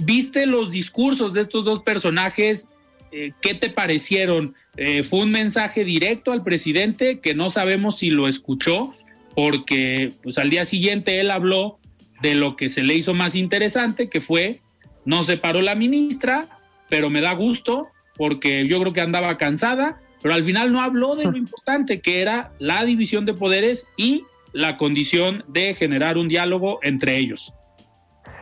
[0.00, 2.68] ¿viste los discursos de estos dos personajes?
[3.12, 4.54] Eh, ¿Qué te parecieron?
[4.76, 8.92] Eh, ¿Fue un mensaje directo al presidente que no sabemos si lo escuchó?
[9.34, 11.77] Porque pues, al día siguiente él habló
[12.20, 14.60] de lo que se le hizo más interesante, que fue,
[15.04, 16.48] no se paró la ministra,
[16.88, 21.16] pero me da gusto porque yo creo que andaba cansada, pero al final no habló
[21.16, 26.28] de lo importante que era la división de poderes y la condición de generar un
[26.28, 27.52] diálogo entre ellos.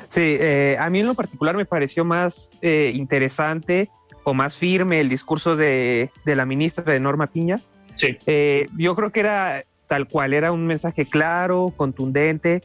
[0.09, 3.91] Sí, eh, a mí en lo particular me pareció más eh, interesante
[4.25, 7.61] o más firme el discurso de, la ministra de Norma Piña.
[7.97, 8.17] Sí.
[8.27, 12.61] Eh, yo creo que era tal cual, era un mensaje claro, contundente.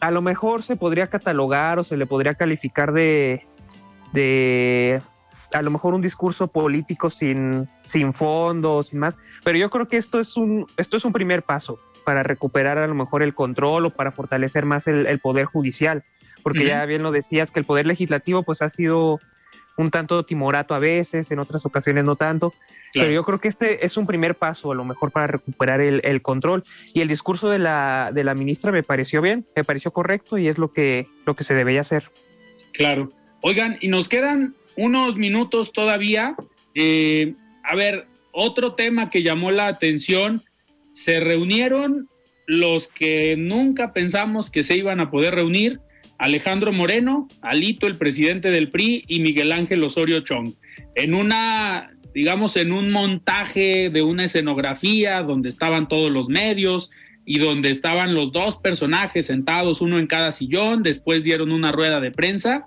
[0.00, 3.46] A lo mejor se podría catalogar o se le podría calificar de,
[4.12, 5.02] de
[5.52, 9.96] a lo mejor un discurso político sin, sin fondo, sin más, pero yo creo que
[9.96, 13.86] esto es un, esto es un primer paso para recuperar a lo mejor el control
[13.86, 16.04] o para fortalecer más el, poder judicial,
[16.42, 19.20] porque ya bien lo decías que el poder legislativo pues ha sido
[19.76, 22.52] un tanto timorato a veces, en otras ocasiones no tanto,
[22.92, 26.22] pero yo creo que este es un primer paso a lo mejor para recuperar el,
[26.22, 26.64] control
[26.94, 30.48] y el discurso de la, de la ministra me pareció bien, me pareció correcto y
[30.48, 32.10] es lo que, lo que se debería hacer.
[32.72, 33.12] Claro.
[33.40, 36.36] Oigan, y nos quedan unos minutos todavía.
[36.74, 37.34] Eh,
[37.64, 40.42] a ver, otro tema que llamó la atención,
[40.90, 42.08] se reunieron
[42.46, 45.80] los que nunca pensamos que se iban a poder reunir,
[46.18, 50.54] Alejandro Moreno, Alito, el presidente del PRI, y Miguel Ángel Osorio Chong,
[50.94, 56.90] en una, digamos, en un montaje de una escenografía donde estaban todos los medios
[57.24, 62.00] y donde estaban los dos personajes sentados, uno en cada sillón, después dieron una rueda
[62.00, 62.66] de prensa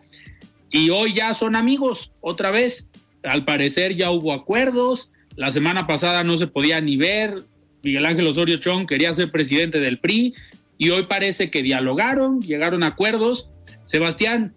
[0.72, 2.90] y hoy ya son amigos otra vez.
[3.24, 7.46] Al parecer ya hubo acuerdos, la semana pasada no se podía ni ver,
[7.84, 10.34] Miguel Ángel Osorio Chong quería ser presidente del PRI
[10.78, 13.50] y hoy parece que dialogaron, llegaron a acuerdos.
[13.86, 14.54] Sebastián,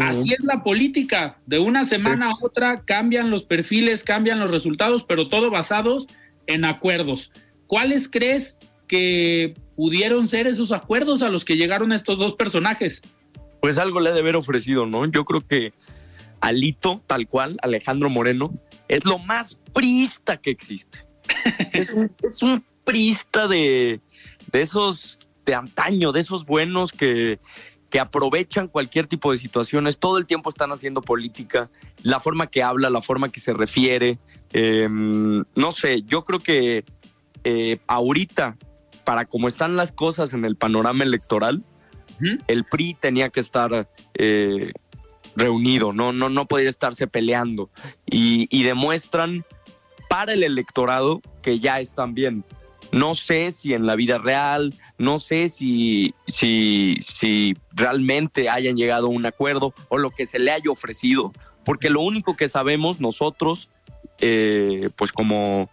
[0.00, 5.04] así es la política, de una semana a otra cambian los perfiles, cambian los resultados,
[5.04, 6.06] pero todo basados
[6.46, 7.32] en acuerdos.
[7.66, 13.02] ¿Cuáles crees que pudieron ser esos acuerdos a los que llegaron estos dos personajes?
[13.60, 15.04] Pues algo le ha de haber ofrecido, ¿no?
[15.06, 15.72] Yo creo que
[16.40, 18.54] Alito, tal cual, Alejandro Moreno,
[18.88, 21.08] es lo más prista que existe
[21.72, 22.42] es, un, es
[22.84, 24.00] prista de,
[24.52, 27.38] esos de antaño, de esos buenos que,
[27.90, 31.70] que aprovechan cualquier tipo de situaciones, todo el tiempo están haciendo política,
[32.02, 34.18] la forma que habla, la forma que se refiere,
[34.52, 36.84] em, no sé, yo creo que
[37.44, 38.58] eh, ahorita,
[39.04, 41.64] para como están las cosas en el panorama electoral,
[42.48, 44.72] el PRI tenía que estar eh,
[45.36, 47.70] reunido, no, no, no podía estarse peleando
[48.04, 49.44] y, y demuestran
[50.08, 52.44] para el electorado que ya están bien.
[52.92, 59.06] No sé si en la vida real, no sé si, si, si realmente hayan llegado
[59.06, 61.32] a un acuerdo o lo que se le haya ofrecido,
[61.64, 63.68] porque lo único que sabemos nosotros,
[64.20, 65.68] eh, pues como,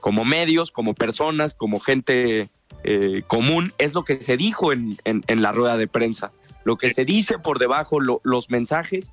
[0.00, 2.48] como medios, como personas, como gente
[2.84, 6.32] eh, común, es lo que se dijo en, la rueda de prensa.
[6.64, 9.12] Lo que se dice por debajo, los mensajes,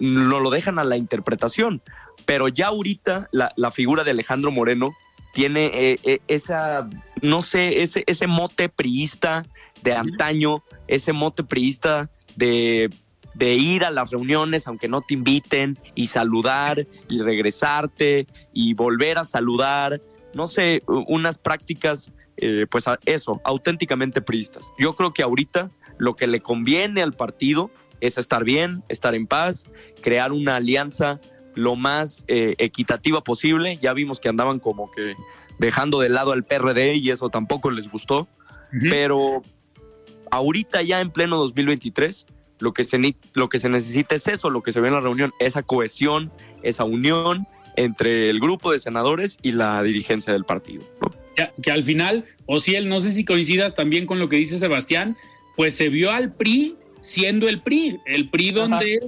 [0.00, 1.82] no lo dejan a la interpretación.
[2.26, 4.92] Pero ya ahorita la, figura de Alejandro Moreno
[5.32, 6.88] tiene eh, eh, esa,
[7.22, 9.44] no sé, ese, ese mote priista
[9.82, 12.90] de antaño, ese mote priista de,
[13.34, 19.18] de ir a las reuniones aunque no te inviten y saludar y regresarte y volver
[19.18, 20.00] a saludar,
[20.34, 24.72] no sé, unas prácticas, eh, pues eso, auténticamente priistas.
[24.78, 27.70] Yo creo que ahorita lo que le conviene al partido
[28.00, 29.68] es estar bien, estar en paz,
[30.00, 31.20] crear una alianza
[31.58, 33.76] lo más eh, equitativa posible.
[33.76, 35.14] Ya vimos que andaban como que
[35.58, 38.28] dejando de lado al PRD y eso tampoco les gustó.
[38.90, 39.42] Pero
[40.30, 42.26] ahorita ya en pleno 2023,
[42.60, 45.00] lo que, se, lo que se necesita es eso, lo que se ve en la
[45.00, 46.30] reunión, esa cohesión,
[46.62, 47.46] esa unión
[47.76, 50.84] entre el grupo de senadores y la dirigencia del partido.
[51.62, 54.58] Que, al final, o si él, no sé si coincidas también con lo que dice
[54.58, 55.16] Sebastián,
[55.56, 58.98] pues se vio al PRI siendo el PRI, el PRI donde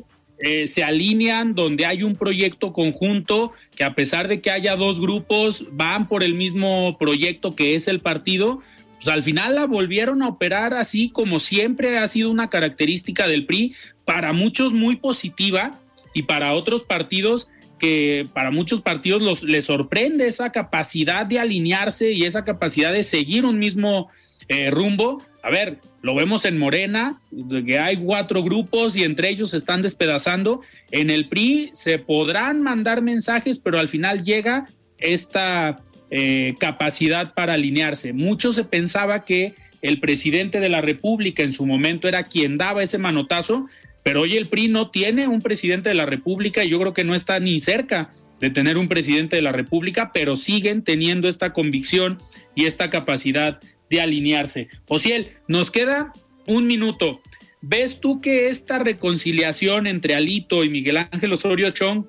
[0.43, 5.01] eh, se alinean, donde hay un proyecto conjunto, que a pesar de que haya dos
[5.01, 8.61] grupos, van por el mismo proyecto que es el partido,
[8.97, 13.47] pues al final la volvieron a operar así como siempre ha sido una característica del
[13.47, 13.74] PRI,
[14.05, 15.78] para muchos muy positiva
[16.14, 22.12] y para otros partidos que para muchos partidos los, les sorprende esa capacidad de alinearse
[22.12, 24.11] y esa capacidad de seguir un mismo
[24.49, 25.22] eh, rumbo.
[25.43, 27.20] A ver, lo vemos en Morena,
[27.66, 30.62] que hay cuatro grupos y entre ellos se están despedazando.
[30.90, 37.55] En el PRI se podrán mandar mensajes, pero al final llega esta eh, capacidad para
[37.55, 38.12] alinearse.
[38.12, 42.82] Mucho se pensaba que el presidente de la República en su momento era quien daba
[42.82, 43.66] ese manotazo,
[44.03, 47.05] pero hoy el PRI no tiene un presidente de la República y yo creo que
[47.05, 51.53] no está ni cerca de tener un presidente de la República, pero siguen teniendo esta
[51.53, 52.18] convicción
[52.55, 53.61] y esta capacidad
[53.91, 54.68] de alinearse.
[54.88, 56.12] Ociel, nos queda
[56.47, 57.20] un minuto.
[57.61, 62.07] ¿Ves tú que esta reconciliación entre Alito y Miguel Ángel Osorio Chong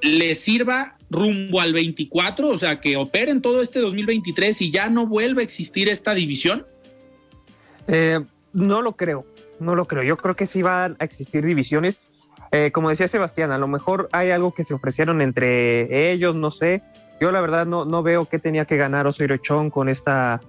[0.00, 2.48] le sirva rumbo al 24?
[2.48, 6.66] O sea, que operen todo este 2023 y ya no vuelva a existir esta división?
[7.88, 8.20] Eh,
[8.54, 9.26] no lo creo,
[9.60, 10.04] no lo creo.
[10.04, 12.00] Yo creo que sí van a existir divisiones.
[12.52, 16.50] Eh, como decía Sebastián, a lo mejor hay algo que se ofrecieron entre ellos, no
[16.50, 16.82] sé.
[17.20, 20.40] Yo la verdad no, no veo qué tenía que ganar Osorio Chong con esta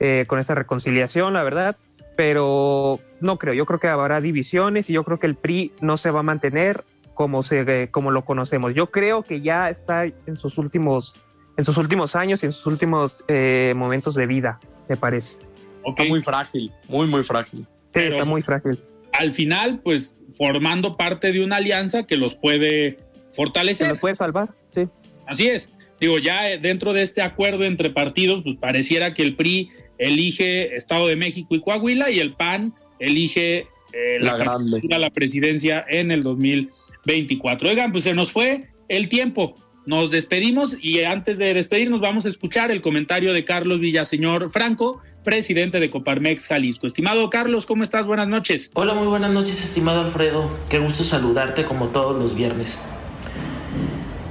[0.00, 1.76] eh, con esa reconciliación, la verdad,
[2.16, 5.96] pero no creo, yo creo que habrá divisiones y yo creo que el PRI no
[5.96, 6.84] se va a mantener
[7.14, 8.74] como, se, como lo conocemos.
[8.74, 11.14] Yo creo que ya está en sus últimos,
[11.56, 15.36] en sus últimos años y en sus últimos eh, momentos de vida, me parece.
[15.84, 17.66] Está muy frágil, muy, muy frágil.
[17.94, 18.78] Sí, está muy frágil.
[19.12, 22.98] al final, pues formando parte de una alianza que los puede
[23.32, 23.88] fortalecer.
[23.88, 24.88] Se puede salvar, sí.
[25.26, 25.72] Así es.
[26.00, 31.06] Digo, ya dentro de este acuerdo entre partidos, pues pareciera que el PRI elige Estado
[31.08, 36.22] de México y Coahuila y el PAN elige eh, la, la, la presidencia en el
[36.22, 37.68] 2024.
[37.68, 39.54] Oigan, pues se nos fue el tiempo.
[39.86, 45.00] Nos despedimos y antes de despedirnos vamos a escuchar el comentario de Carlos Villaseñor Franco,
[45.24, 46.86] presidente de Coparmex Jalisco.
[46.86, 48.06] Estimado Carlos, ¿cómo estás?
[48.06, 48.70] Buenas noches.
[48.74, 50.50] Hola, muy buenas noches, estimado Alfredo.
[50.68, 52.78] Qué gusto saludarte como todos los viernes.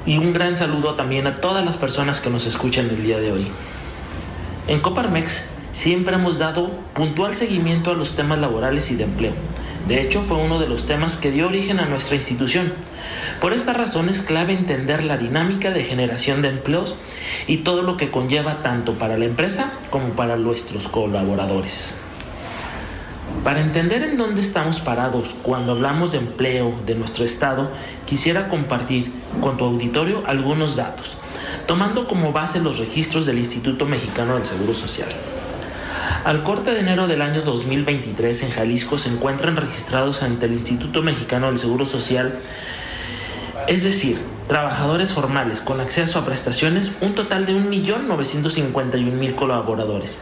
[0.06, 3.32] Y un gran saludo también a todas las personas que nos escuchan el día de
[3.32, 3.48] hoy.
[4.68, 9.34] En Coparmex siempre hemos dado puntual seguimiento a los temas laborales y de empleo.
[9.88, 12.74] De hecho, fue uno de los temas que dio origen a nuestra institución.
[13.40, 16.96] Por esta razón es clave entender la dinámica de generación de empleos
[17.46, 21.94] y todo lo que conlleva tanto para la empresa como para nuestros colaboradores.
[23.44, 27.70] Para entender en dónde estamos parados cuando hablamos de empleo de nuestro estado,
[28.08, 31.18] quisiera compartir con tu auditorio algunos datos,
[31.68, 35.10] tomando como base los registros del Instituto Mexicano del Seguro Social.
[36.28, 41.02] Al corte de enero del año 2023 en Jalisco se encuentran registrados ante el Instituto
[41.02, 42.40] Mexicano del Seguro Social,
[43.70, 44.20] es decir,
[44.50, 50.18] trabajadores formales con acceso a prestaciones, un total de 1.951.000 colaboradores,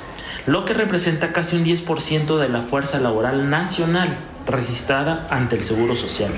[0.45, 5.95] lo que representa casi un 10% de la fuerza laboral nacional registrada ante el Seguro
[5.95, 6.33] Social.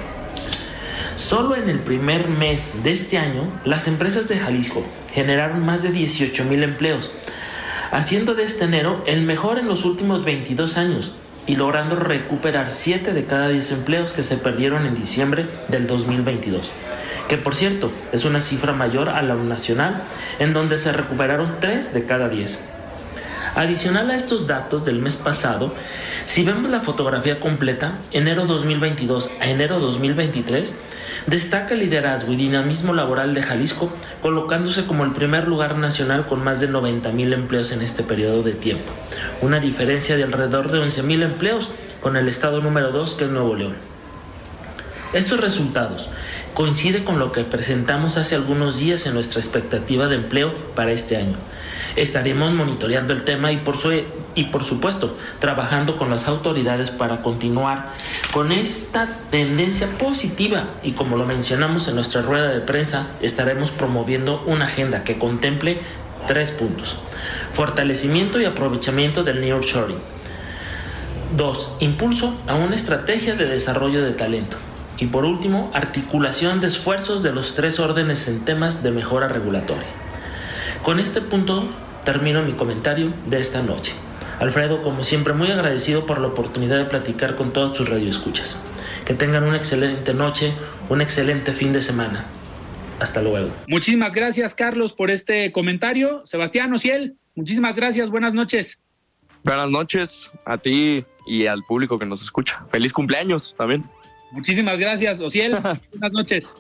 [1.16, 5.92] Solo en el primer mes de este año, las empresas de Jalisco generaron más de
[5.92, 7.12] 18.000 empleos,
[7.92, 11.16] haciendo de este enero el mejor en los últimos 22 años
[11.46, 16.72] y logrando recuperar 7 de cada 10 empleos que se perdieron en diciembre del 2022,
[17.30, 20.04] que por cierto es una cifra mayor a la nacional,
[20.40, 22.66] en donde se recuperaron 3 de cada 10.
[23.56, 25.74] Adicional a estos datos del mes pasado,
[26.26, 30.76] si vemos la fotografía completa, enero 2022 a enero 2023,
[31.28, 36.42] Destaca el liderazgo y dinamismo laboral de Jalisco, colocándose como el primer lugar nacional con
[36.42, 38.94] más de 90 mil empleos en este periodo de tiempo,
[39.42, 41.72] una diferencia de alrededor de 11 mil empleos
[42.02, 43.76] con el estado número 2 que es Nuevo León.
[45.12, 46.10] Estos resultados
[46.58, 51.16] coinciden con lo que presentamos hace algunos días en nuestra expectativa de empleo para este
[51.16, 51.38] año.
[51.96, 53.92] Estaremos monitoreando el tema y por, su,
[54.34, 57.94] y por supuesto trabajando con las autoridades para continuar
[58.34, 64.42] con esta tendencia positiva y como lo mencionamos en nuestra rueda de prensa, estaremos promoviendo
[64.48, 65.78] una agenda que contemple
[66.26, 66.96] tres puntos.
[67.54, 70.00] Fortalecimiento y aprovechamiento del nearshoring.
[71.38, 74.58] Dos, impulso a una estrategia de desarrollo de talento.
[75.00, 79.88] Y por último, articulación de esfuerzos de los tres órdenes en temas de mejora regulatoria.
[80.84, 81.70] Con este punto
[82.04, 83.94] termino mi comentario de esta noche.
[84.40, 88.58] Alfredo, como siempre, muy agradecido por la oportunidad de platicar con todos tus radioescuchas.
[89.06, 90.54] Que tengan una excelente noche,
[90.90, 92.26] un excelente fin de semana.
[93.00, 93.50] Hasta luego.
[93.68, 96.22] Muchísimas gracias, Carlos, por este comentario.
[96.26, 98.10] Sebastián Ociel, muchísimas gracias.
[98.10, 98.80] Buenas noches.
[99.44, 102.66] Buenas noches a ti y al público que nos escucha.
[102.70, 103.86] Feliz cumpleaños también.
[104.32, 105.52] Muchísimas gracias, Ociel.
[105.92, 106.54] Buenas noches.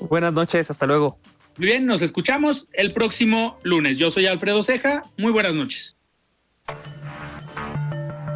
[0.00, 1.18] Buenas noches, hasta luego.
[1.56, 3.98] Muy bien, nos escuchamos el próximo lunes.
[3.98, 5.02] Yo soy Alfredo Ceja.
[5.16, 5.96] Muy buenas noches.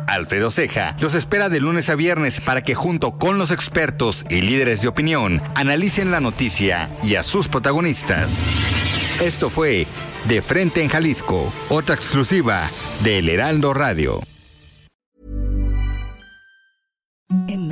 [0.07, 4.41] Alfredo Ceja los espera de lunes a viernes para que junto con los expertos y
[4.41, 8.33] líderes de opinión analicen la noticia y a sus protagonistas.
[9.21, 9.87] Esto fue
[10.27, 12.71] De Frente en Jalisco, otra exclusiva
[13.05, 14.21] de El Heraldo Radio.